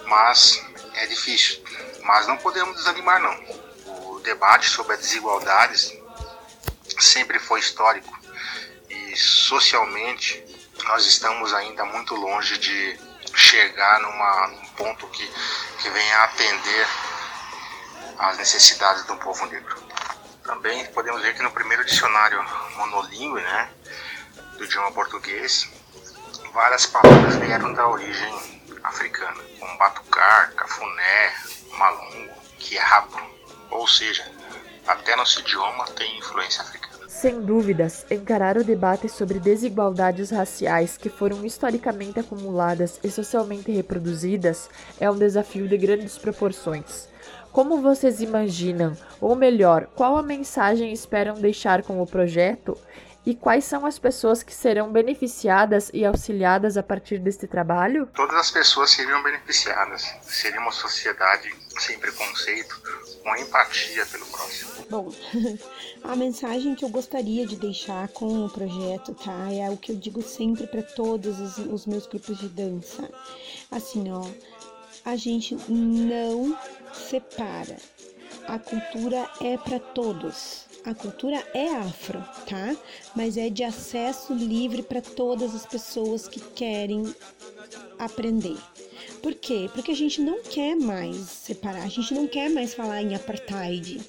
mas 0.06 0.64
é 0.94 1.06
difícil. 1.08 1.62
Mas 2.04 2.26
não 2.26 2.38
podemos 2.38 2.74
desanimar 2.76 3.20
não. 3.20 4.14
O 4.14 4.20
debate 4.20 4.70
sobre 4.70 4.94
as 4.94 5.00
desigualdades 5.00 5.92
sempre 6.98 7.38
foi 7.38 7.60
histórico 7.60 8.18
e 8.88 9.14
socialmente 9.14 10.42
nós 10.84 11.04
estamos 11.04 11.52
ainda 11.52 11.84
muito 11.84 12.14
longe 12.14 12.56
de 12.56 12.98
chegar 13.34 14.00
numa, 14.00 14.46
num 14.48 14.68
ponto 14.68 15.06
que, 15.08 15.30
que 15.82 15.90
venha 15.90 16.22
atender 16.22 16.88
às 18.18 18.38
necessidades 18.38 19.04
do 19.04 19.16
povo 19.16 19.46
negro. 19.46 19.76
Também 20.44 20.86
podemos 20.86 21.22
ver 21.22 21.34
que 21.34 21.42
no 21.42 21.50
primeiro 21.50 21.84
dicionário 21.84 22.44
monolíngue, 22.76 23.40
né, 23.40 23.70
do 24.56 24.64
idioma 24.64 24.92
português, 24.92 25.68
várias 26.52 26.86
palavras 26.86 27.36
vieram 27.36 27.72
da 27.74 27.88
origem 27.88 28.34
africana, 28.82 29.42
como 29.58 29.76
batucar, 29.78 30.52
cafuné, 30.54 31.34
malungo, 31.76 32.34
quiabo, 32.58 33.20
ou 33.70 33.86
seja, 33.86 34.30
até 34.86 35.16
nosso 35.16 35.40
idioma 35.40 35.84
tem 35.86 36.18
influência 36.18 36.62
africana. 36.62 37.08
Sem 37.08 37.40
dúvidas, 37.40 38.06
encarar 38.10 38.56
o 38.56 38.64
debate 38.64 39.08
sobre 39.08 39.40
desigualdades 39.40 40.30
raciais 40.30 40.96
que 40.96 41.08
foram 41.08 41.44
historicamente 41.44 42.20
acumuladas 42.20 43.00
e 43.02 43.10
socialmente 43.10 43.72
reproduzidas 43.72 44.68
é 45.00 45.10
um 45.10 45.16
desafio 45.16 45.66
de 45.66 45.76
grandes 45.78 46.18
proporções. 46.18 47.08
Como 47.56 47.80
vocês 47.80 48.20
imaginam, 48.20 48.94
ou 49.18 49.34
melhor, 49.34 49.86
qual 49.96 50.18
a 50.18 50.22
mensagem 50.22 50.92
esperam 50.92 51.40
deixar 51.40 51.82
com 51.82 52.02
o 52.02 52.06
projeto 52.06 52.76
e 53.24 53.34
quais 53.34 53.64
são 53.64 53.86
as 53.86 53.98
pessoas 53.98 54.42
que 54.42 54.52
serão 54.52 54.92
beneficiadas 54.92 55.90
e 55.94 56.04
auxiliadas 56.04 56.76
a 56.76 56.82
partir 56.82 57.18
deste 57.18 57.46
trabalho? 57.46 58.10
Todas 58.14 58.36
as 58.36 58.50
pessoas 58.50 58.90
seriam 58.90 59.22
beneficiadas. 59.22 60.04
Seria 60.20 60.60
uma 60.60 60.70
sociedade 60.70 61.50
sem 61.78 61.98
preconceito, 61.98 62.78
com 63.22 63.36
empatia 63.36 64.04
pelo 64.04 64.26
próximo. 64.26 64.72
Bom, 64.90 65.10
a 66.04 66.14
mensagem 66.14 66.74
que 66.74 66.84
eu 66.84 66.90
gostaria 66.90 67.46
de 67.46 67.56
deixar 67.56 68.08
com 68.08 68.44
o 68.44 68.50
projeto, 68.50 69.14
tá? 69.14 69.50
É 69.50 69.70
o 69.70 69.78
que 69.78 69.92
eu 69.92 69.96
digo 69.96 70.20
sempre 70.20 70.66
para 70.66 70.82
todos 70.82 71.40
os, 71.40 71.56
os 71.56 71.86
meus 71.86 72.06
grupos 72.06 72.36
de 72.36 72.50
dança. 72.50 73.10
Assim, 73.70 74.12
ó, 74.12 74.22
a 75.06 75.16
gente 75.16 75.56
não 75.70 76.54
separa. 76.96 77.76
A 78.48 78.58
cultura 78.58 79.28
é 79.40 79.56
para 79.56 79.78
todos. 79.78 80.66
A 80.84 80.94
cultura 80.94 81.44
é 81.52 81.68
afro, 81.74 82.20
tá? 82.48 82.76
Mas 83.14 83.36
é 83.36 83.50
de 83.50 83.64
acesso 83.64 84.32
livre 84.32 84.82
para 84.82 85.00
todas 85.00 85.54
as 85.54 85.66
pessoas 85.66 86.28
que 86.28 86.38
querem 86.38 87.12
aprender. 87.98 88.56
Por 89.20 89.34
quê? 89.34 89.68
Porque 89.74 89.90
a 89.90 89.96
gente 89.96 90.20
não 90.20 90.42
quer 90.42 90.76
mais 90.76 91.16
separar, 91.16 91.82
a 91.82 91.88
gente 91.88 92.14
não 92.14 92.28
quer 92.28 92.48
mais 92.48 92.74
falar 92.74 93.02
em 93.02 93.14
apartheid. 93.14 94.00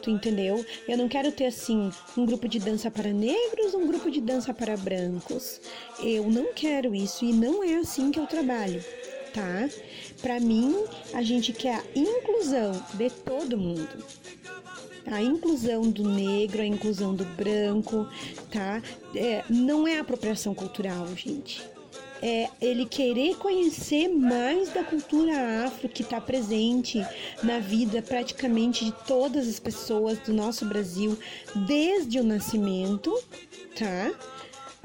Tu 0.00 0.10
entendeu? 0.10 0.64
Eu 0.88 0.98
não 0.98 1.08
quero 1.08 1.32
ter 1.32 1.46
assim 1.46 1.90
um 2.16 2.26
grupo 2.26 2.48
de 2.48 2.58
dança 2.58 2.90
para 2.90 3.12
negros, 3.12 3.74
um 3.74 3.86
grupo 3.86 4.10
de 4.10 4.20
dança 4.20 4.52
para 4.54 4.76
brancos. 4.76 5.60
Eu 5.98 6.30
não 6.30 6.52
quero 6.54 6.94
isso 6.94 7.24
e 7.24 7.32
não 7.32 7.62
é 7.62 7.76
assim 7.76 8.10
que 8.10 8.20
eu 8.20 8.26
trabalho, 8.26 8.84
tá? 9.32 9.68
Para 10.24 10.40
mim, 10.40 10.74
a 11.12 11.20
gente 11.20 11.52
quer 11.52 11.80
a 11.80 11.84
inclusão 11.94 12.72
de 12.94 13.10
todo 13.10 13.58
mundo. 13.58 14.02
A 15.04 15.22
inclusão 15.22 15.82
do 15.82 16.02
negro, 16.02 16.62
a 16.62 16.66
inclusão 16.66 17.14
do 17.14 17.26
branco, 17.26 18.08
tá? 18.50 18.80
É, 19.14 19.44
não 19.50 19.86
é 19.86 19.98
apropriação 19.98 20.54
cultural, 20.54 21.06
gente. 21.14 21.62
É 22.22 22.48
ele 22.58 22.86
querer 22.86 23.36
conhecer 23.36 24.08
mais 24.08 24.72
da 24.72 24.82
cultura 24.82 25.66
afro 25.66 25.90
que 25.90 26.00
está 26.00 26.18
presente 26.22 27.06
na 27.42 27.58
vida 27.58 28.00
praticamente 28.00 28.86
de 28.86 28.92
todas 29.06 29.46
as 29.46 29.60
pessoas 29.60 30.18
do 30.20 30.32
nosso 30.32 30.64
Brasil 30.64 31.18
desde 31.66 32.18
o 32.18 32.24
nascimento, 32.24 33.12
tá? 33.78 34.10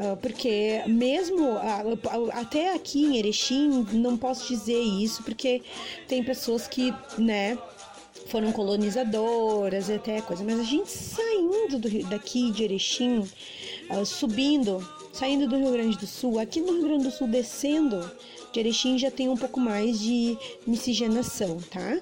Ah, 0.02 0.16
porque 0.16 0.82
mesmo 0.88 1.58
até 2.32 2.74
aqui 2.74 3.04
em 3.04 3.18
Erechim, 3.18 3.86
não 3.92 4.18
posso 4.18 4.48
dizer 4.48 4.80
isso, 4.80 5.22
porque 5.24 5.62
tem 6.08 6.24
pessoas 6.24 6.70
que, 6.70 6.94
né, 7.18 7.58
foram 8.28 8.54
colonizadoras 8.54 9.90
e 9.90 9.94
até 9.94 10.22
coisa, 10.22 10.42
mas 10.42 10.58
a 10.58 10.64
gente 10.64 10.90
saindo 10.90 11.78
do, 11.78 12.04
daqui 12.08 12.50
de 12.50 12.64
Erechim, 12.64 13.20
uh, 13.90 14.06
subindo, 14.06 14.88
saindo 15.12 15.50
do 15.50 15.58
Rio 15.58 15.72
Grande 15.72 15.98
do 15.98 16.08
Sul, 16.08 16.40
aqui 16.40 16.62
no 16.62 16.72
Rio 16.72 16.84
Grande 16.84 17.04
do 17.04 17.12
Sul 17.12 17.28
descendo 17.28 18.10
de 18.54 18.60
Erechim 18.62 18.98
já 18.98 19.12
tem 19.12 19.28
um 19.28 19.36
pouco 19.36 19.60
mais 19.60 20.00
de 20.00 20.38
miscigenação, 20.66 21.58
tá? 21.70 22.00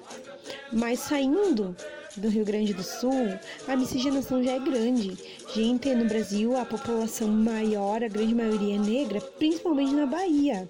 Mas 0.72 1.00
saindo 1.00 1.74
do 2.18 2.28
Rio 2.28 2.44
Grande 2.44 2.74
do 2.74 2.82
Sul, 2.82 3.38
a 3.66 3.76
miscigenação 3.76 4.42
já 4.42 4.52
é 4.52 4.58
grande. 4.58 5.16
Gente, 5.54 5.94
no 5.94 6.04
Brasil, 6.04 6.56
a 6.56 6.64
população 6.64 7.28
maior, 7.28 8.02
a 8.02 8.08
grande 8.08 8.34
maioria 8.34 8.74
é 8.74 8.78
negra, 8.78 9.20
principalmente 9.20 9.92
na 9.92 10.06
Bahia. 10.06 10.68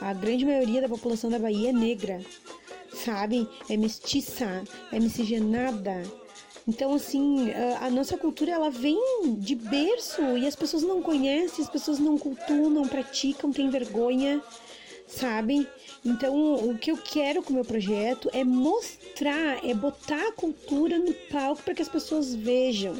A 0.00 0.12
grande 0.14 0.44
maioria 0.44 0.80
da 0.80 0.88
população 0.88 1.30
da 1.30 1.38
Bahia 1.38 1.70
é 1.70 1.72
negra, 1.72 2.20
sabe? 2.94 3.48
É 3.68 3.76
mestiça, 3.76 4.62
é 4.92 4.98
miscigenada. 4.98 6.02
Então, 6.68 6.94
assim, 6.94 7.50
a 7.80 7.90
nossa 7.90 8.16
cultura 8.16 8.52
ela 8.52 8.70
vem 8.70 8.98
de 9.38 9.54
berço 9.54 10.22
e 10.36 10.46
as 10.46 10.54
pessoas 10.54 10.82
não 10.82 11.02
conhecem, 11.02 11.64
as 11.64 11.70
pessoas 11.70 11.98
não 11.98 12.16
cultuam, 12.16 12.70
não 12.70 12.86
praticam, 12.86 13.50
têm 13.50 13.70
vergonha, 13.70 14.40
sabe? 15.06 15.66
Então, 16.04 16.54
o 16.70 16.78
que 16.78 16.90
eu 16.90 16.96
quero 16.96 17.42
com 17.42 17.50
o 17.50 17.56
meu 17.56 17.64
projeto 17.64 18.30
é 18.32 18.42
mostrar, 18.42 19.62
é 19.62 19.74
botar 19.74 20.28
a 20.28 20.32
cultura 20.32 20.98
no 20.98 21.12
palco 21.30 21.62
para 21.62 21.74
que 21.74 21.82
as 21.82 21.88
pessoas 21.88 22.34
vejam. 22.34 22.96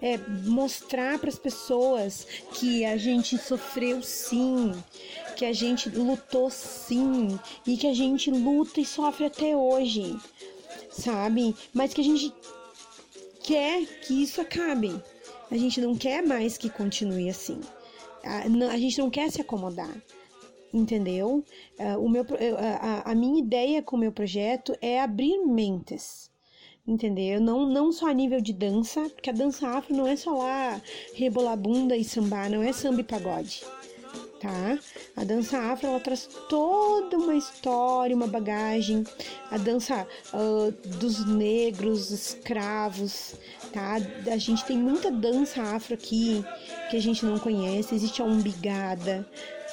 É 0.00 0.16
mostrar 0.46 1.18
para 1.18 1.28
as 1.28 1.38
pessoas 1.38 2.26
que 2.54 2.84
a 2.84 2.96
gente 2.96 3.36
sofreu 3.36 4.00
sim, 4.02 4.72
que 5.36 5.44
a 5.44 5.52
gente 5.52 5.88
lutou 5.88 6.48
sim 6.50 7.38
e 7.66 7.76
que 7.76 7.88
a 7.88 7.94
gente 7.94 8.30
luta 8.30 8.80
e 8.80 8.84
sofre 8.84 9.26
até 9.26 9.56
hoje, 9.56 10.16
sabe? 10.90 11.54
Mas 11.74 11.92
que 11.92 12.00
a 12.00 12.04
gente 12.04 12.32
quer 13.42 13.84
que 14.02 14.22
isso 14.22 14.40
acabe. 14.40 15.02
A 15.50 15.56
gente 15.56 15.80
não 15.80 15.96
quer 15.96 16.24
mais 16.24 16.56
que 16.56 16.70
continue 16.70 17.28
assim. 17.28 17.60
A, 18.22 18.44
a 18.72 18.78
gente 18.78 18.98
não 18.98 19.10
quer 19.10 19.30
se 19.30 19.40
acomodar 19.40 19.90
entendeu? 20.72 21.44
Uh, 21.78 21.98
o 21.98 22.08
meu, 22.08 22.24
a, 22.80 23.10
a 23.10 23.14
minha 23.14 23.40
ideia 23.40 23.82
com 23.82 23.96
o 23.96 23.98
meu 23.98 24.12
projeto 24.12 24.76
é 24.80 25.00
abrir 25.00 25.38
mentes, 25.38 26.30
entendeu? 26.86 27.40
Não, 27.40 27.66
não 27.66 27.92
só 27.92 28.08
a 28.08 28.14
nível 28.14 28.40
de 28.40 28.52
dança, 28.52 29.08
porque 29.10 29.30
a 29.30 29.34
dança 29.34 29.68
afro 29.68 29.94
não 29.94 30.06
é 30.06 30.16
só 30.16 30.32
lá 30.32 30.80
rebolar 31.14 31.56
bunda 31.56 31.96
e 31.96 32.04
sambar, 32.04 32.50
não 32.50 32.62
é 32.62 32.72
samba 32.72 33.00
e 33.00 33.04
pagode, 33.04 33.62
tá? 34.40 34.78
A 35.16 35.24
dança 35.24 35.58
afro 35.58 35.88
ela 35.88 36.00
traz 36.00 36.28
toda 36.48 37.16
uma 37.16 37.34
história, 37.34 38.16
uma 38.16 38.26
bagagem, 38.26 39.04
a 39.50 39.58
dança 39.58 40.06
uh, 40.32 40.72
dos 40.98 41.26
negros, 41.26 42.10
escravos, 42.10 43.34
tá? 43.72 43.96
A 44.30 44.36
gente 44.36 44.64
tem 44.64 44.78
muita 44.78 45.10
dança 45.10 45.62
afro 45.62 45.94
aqui 45.94 46.44
que 46.90 46.96
a 46.96 47.00
gente 47.00 47.24
não 47.24 47.38
conhece, 47.38 47.94
existe 47.94 48.22
a 48.22 48.24
umbigada, 48.24 49.28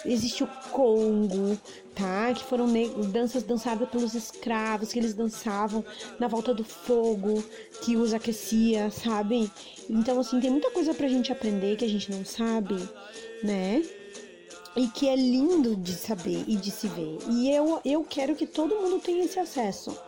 existe 0.08 0.44
o 0.44 0.48
Congo, 0.72 1.58
tá? 1.94 2.34
Que 2.34 2.44
foram 2.44 2.68
danças 3.12 3.44
dançadas 3.44 3.90
pelos 3.90 4.14
escravos, 4.14 4.92
que 4.92 5.00
eles 5.00 5.14
dançavam 5.14 5.84
na 6.20 6.28
volta 6.28 6.54
do 6.54 6.64
fogo, 6.64 7.44
que 7.82 7.96
os 7.96 8.14
aquecia, 8.14 8.90
sabe? 8.90 9.52
Então, 9.90 10.20
assim, 10.20 10.40
tem 10.40 10.50
muita 10.50 10.72
coisa 10.72 10.94
pra 10.94 11.08
gente 11.08 11.32
aprender 11.32 11.76
que 11.76 11.86
a 11.86 11.90
gente 11.90 12.12
não 12.12 12.24
sabe, 12.24 12.76
né? 13.44 13.84
E 14.76 14.88
que 14.88 15.10
é 15.10 15.16
lindo 15.16 15.76
de 15.76 15.94
saber 15.94 16.44
e 16.48 16.56
de 16.56 16.72
se 16.72 16.88
ver. 16.88 17.18
E 17.30 17.50
eu, 17.50 17.82
eu 17.84 18.04
quero 18.04 18.36
que 18.36 18.46
todo 18.46 18.76
mundo 18.76 19.00
tenha 19.00 19.26
esse 19.26 19.40
acesso 19.40 20.07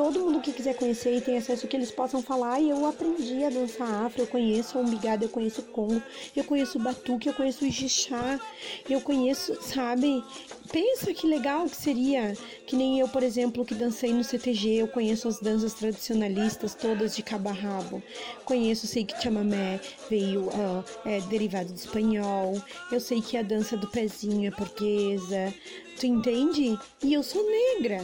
todo 0.00 0.18
mundo 0.18 0.40
que 0.40 0.50
quiser 0.50 0.74
conhecer 0.76 1.18
e 1.18 1.20
tem 1.20 1.36
acesso 1.36 1.68
que 1.68 1.76
eles 1.76 1.90
possam 1.90 2.22
falar. 2.22 2.58
E 2.58 2.70
eu 2.70 2.86
aprendi 2.86 3.44
a 3.44 3.50
dançar 3.50 4.06
afro, 4.06 4.22
eu 4.22 4.26
conheço 4.26 4.78
a 4.78 4.80
umbigada, 4.80 5.26
eu 5.26 5.28
conheço 5.28 5.60
o 5.60 5.64
congo, 5.64 6.02
eu 6.34 6.42
conheço 6.42 6.78
o 6.78 6.80
batuque, 6.80 7.28
eu 7.28 7.34
conheço 7.34 7.62
o 7.62 7.68
ijixá, 7.68 8.40
eu 8.88 8.98
conheço, 9.02 9.60
sabe? 9.60 10.24
Pensa 10.72 11.12
que 11.12 11.26
legal 11.26 11.66
que 11.66 11.76
seria, 11.76 12.34
que 12.66 12.76
nem 12.76 12.98
eu, 12.98 13.08
por 13.08 13.22
exemplo, 13.22 13.62
que 13.62 13.74
dancei 13.74 14.14
no 14.14 14.24
CTG, 14.24 14.76
eu 14.76 14.88
conheço 14.88 15.28
as 15.28 15.38
danças 15.38 15.74
tradicionalistas 15.74 16.74
todas 16.74 17.14
de 17.14 17.22
cabo 17.22 17.50
a 17.50 17.52
rabo. 17.52 18.02
Conheço, 18.46 18.86
sei 18.86 19.04
que 19.04 19.20
chamamé 19.20 19.80
veio 20.08 20.44
uh, 20.44 20.82
é, 21.04 21.20
derivado 21.22 21.74
do 21.74 21.76
espanhol. 21.76 22.54
Eu 22.90 23.00
sei 23.00 23.20
que 23.20 23.36
a 23.36 23.42
dança 23.42 23.76
do 23.76 23.86
pezinho 23.88 24.48
é 24.48 24.50
portuguesa. 24.50 25.52
Tu 26.00 26.06
entende? 26.06 26.80
E 27.02 27.12
eu 27.12 27.22
sou 27.22 27.44
negra. 27.44 27.98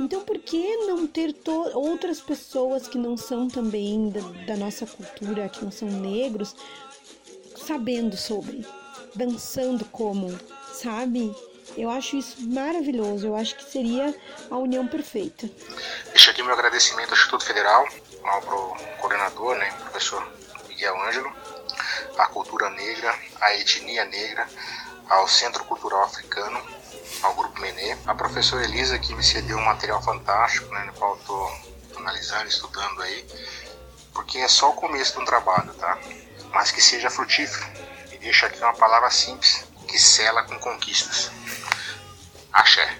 Então 0.00 0.20
por 0.22 0.36
que 0.36 0.78
não 0.78 1.06
ter 1.06 1.32
outras 1.74 2.20
pessoas 2.20 2.88
que 2.88 2.98
não 2.98 3.16
são 3.16 3.46
também 3.46 4.10
da, 4.10 4.20
da 4.46 4.56
nossa 4.56 4.84
cultura, 4.84 5.48
que 5.48 5.64
não 5.64 5.70
são 5.70 5.86
negros, 5.86 6.56
sabendo 7.56 8.16
sobre, 8.16 8.66
dançando 9.14 9.84
como, 9.84 10.36
sabe? 10.72 11.32
Eu 11.76 11.88
acho 11.88 12.16
isso 12.16 12.36
maravilhoso. 12.48 13.28
Eu 13.28 13.36
acho 13.36 13.54
que 13.54 13.70
seria 13.70 14.12
a 14.50 14.58
união 14.58 14.88
perfeita. 14.88 15.48
Deixo 16.08 16.30
aqui 16.30 16.42
meu 16.42 16.52
agradecimento 16.52 17.10
ao 17.10 17.14
Instituto 17.14 17.44
Federal, 17.44 17.86
ao 18.24 18.42
pro 18.42 18.76
coordenador, 18.98 19.54
né, 19.54 19.72
professor 19.82 20.26
Miguel 20.66 21.00
Ângelo, 21.00 21.32
à 22.18 22.26
cultura 22.26 22.68
negra, 22.70 23.16
à 23.40 23.54
etnia 23.54 24.04
negra, 24.04 24.48
ao 25.08 25.28
Centro 25.28 25.64
Cultural 25.64 26.02
Africano, 26.02 26.60
ao 27.22 27.34
Grupo 27.34 27.60
Menê. 27.60 27.96
A 28.06 28.14
professora 28.14 28.64
Elisa 28.64 28.98
que 28.98 29.14
me 29.14 29.22
cedeu 29.22 29.58
um 29.58 29.64
material 29.64 30.02
fantástico, 30.02 30.72
né, 30.72 30.84
no 30.84 30.92
qual 30.94 31.16
estou 31.16 31.52
analisando, 31.96 32.46
estudando 32.46 33.02
aí, 33.02 33.26
porque 34.12 34.38
é 34.38 34.48
só 34.48 34.70
o 34.70 34.74
começo 34.74 35.14
de 35.14 35.20
um 35.20 35.24
trabalho, 35.24 35.72
tá? 35.74 35.98
Mas 36.52 36.70
que 36.70 36.80
seja 36.80 37.10
frutífero. 37.10 37.66
E 38.12 38.18
deixa 38.18 38.46
aqui 38.46 38.62
uma 38.62 38.74
palavra 38.74 39.10
simples, 39.10 39.64
que 39.88 39.98
sela 39.98 40.42
com 40.44 40.58
conquistas. 40.58 41.30
Axé. 42.52 42.98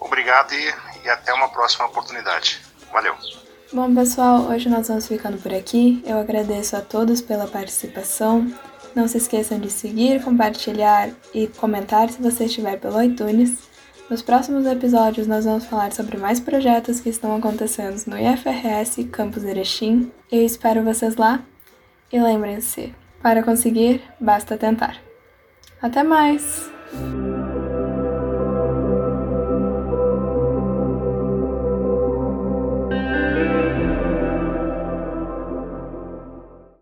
Obrigado 0.00 0.52
e, 0.54 0.74
e 1.04 1.08
até 1.08 1.32
uma 1.32 1.48
próxima 1.48 1.86
oportunidade. 1.86 2.60
Valeu! 2.92 3.16
Bom, 3.70 3.94
pessoal, 3.94 4.48
hoje 4.48 4.68
nós 4.68 4.88
vamos 4.88 5.06
ficando 5.06 5.36
por 5.36 5.52
aqui. 5.52 6.02
Eu 6.06 6.18
agradeço 6.18 6.74
a 6.74 6.80
todos 6.80 7.20
pela 7.20 7.46
participação. 7.46 8.50
Não 8.94 9.06
se 9.06 9.18
esqueçam 9.18 9.58
de 9.58 9.70
seguir, 9.70 10.22
compartilhar 10.22 11.10
e 11.34 11.46
comentar 11.46 12.10
se 12.10 12.20
você 12.20 12.44
estiver 12.44 12.78
pelo 12.78 13.02
iTunes. 13.02 13.68
Nos 14.10 14.22
próximos 14.22 14.64
episódios, 14.66 15.26
nós 15.26 15.44
vamos 15.44 15.66
falar 15.66 15.92
sobre 15.92 16.16
mais 16.16 16.40
projetos 16.40 17.00
que 17.00 17.10
estão 17.10 17.36
acontecendo 17.36 18.02
no 18.06 18.16
IFRS 18.18 19.04
Campus 19.12 19.44
Erechim. 19.44 20.10
Eu 20.32 20.44
espero 20.44 20.82
vocês 20.82 21.16
lá 21.16 21.42
e 22.12 22.18
lembrem-se: 22.18 22.94
para 23.22 23.42
conseguir, 23.42 24.02
basta 24.18 24.56
tentar. 24.56 24.96
Até 25.82 26.02
mais! 26.02 26.70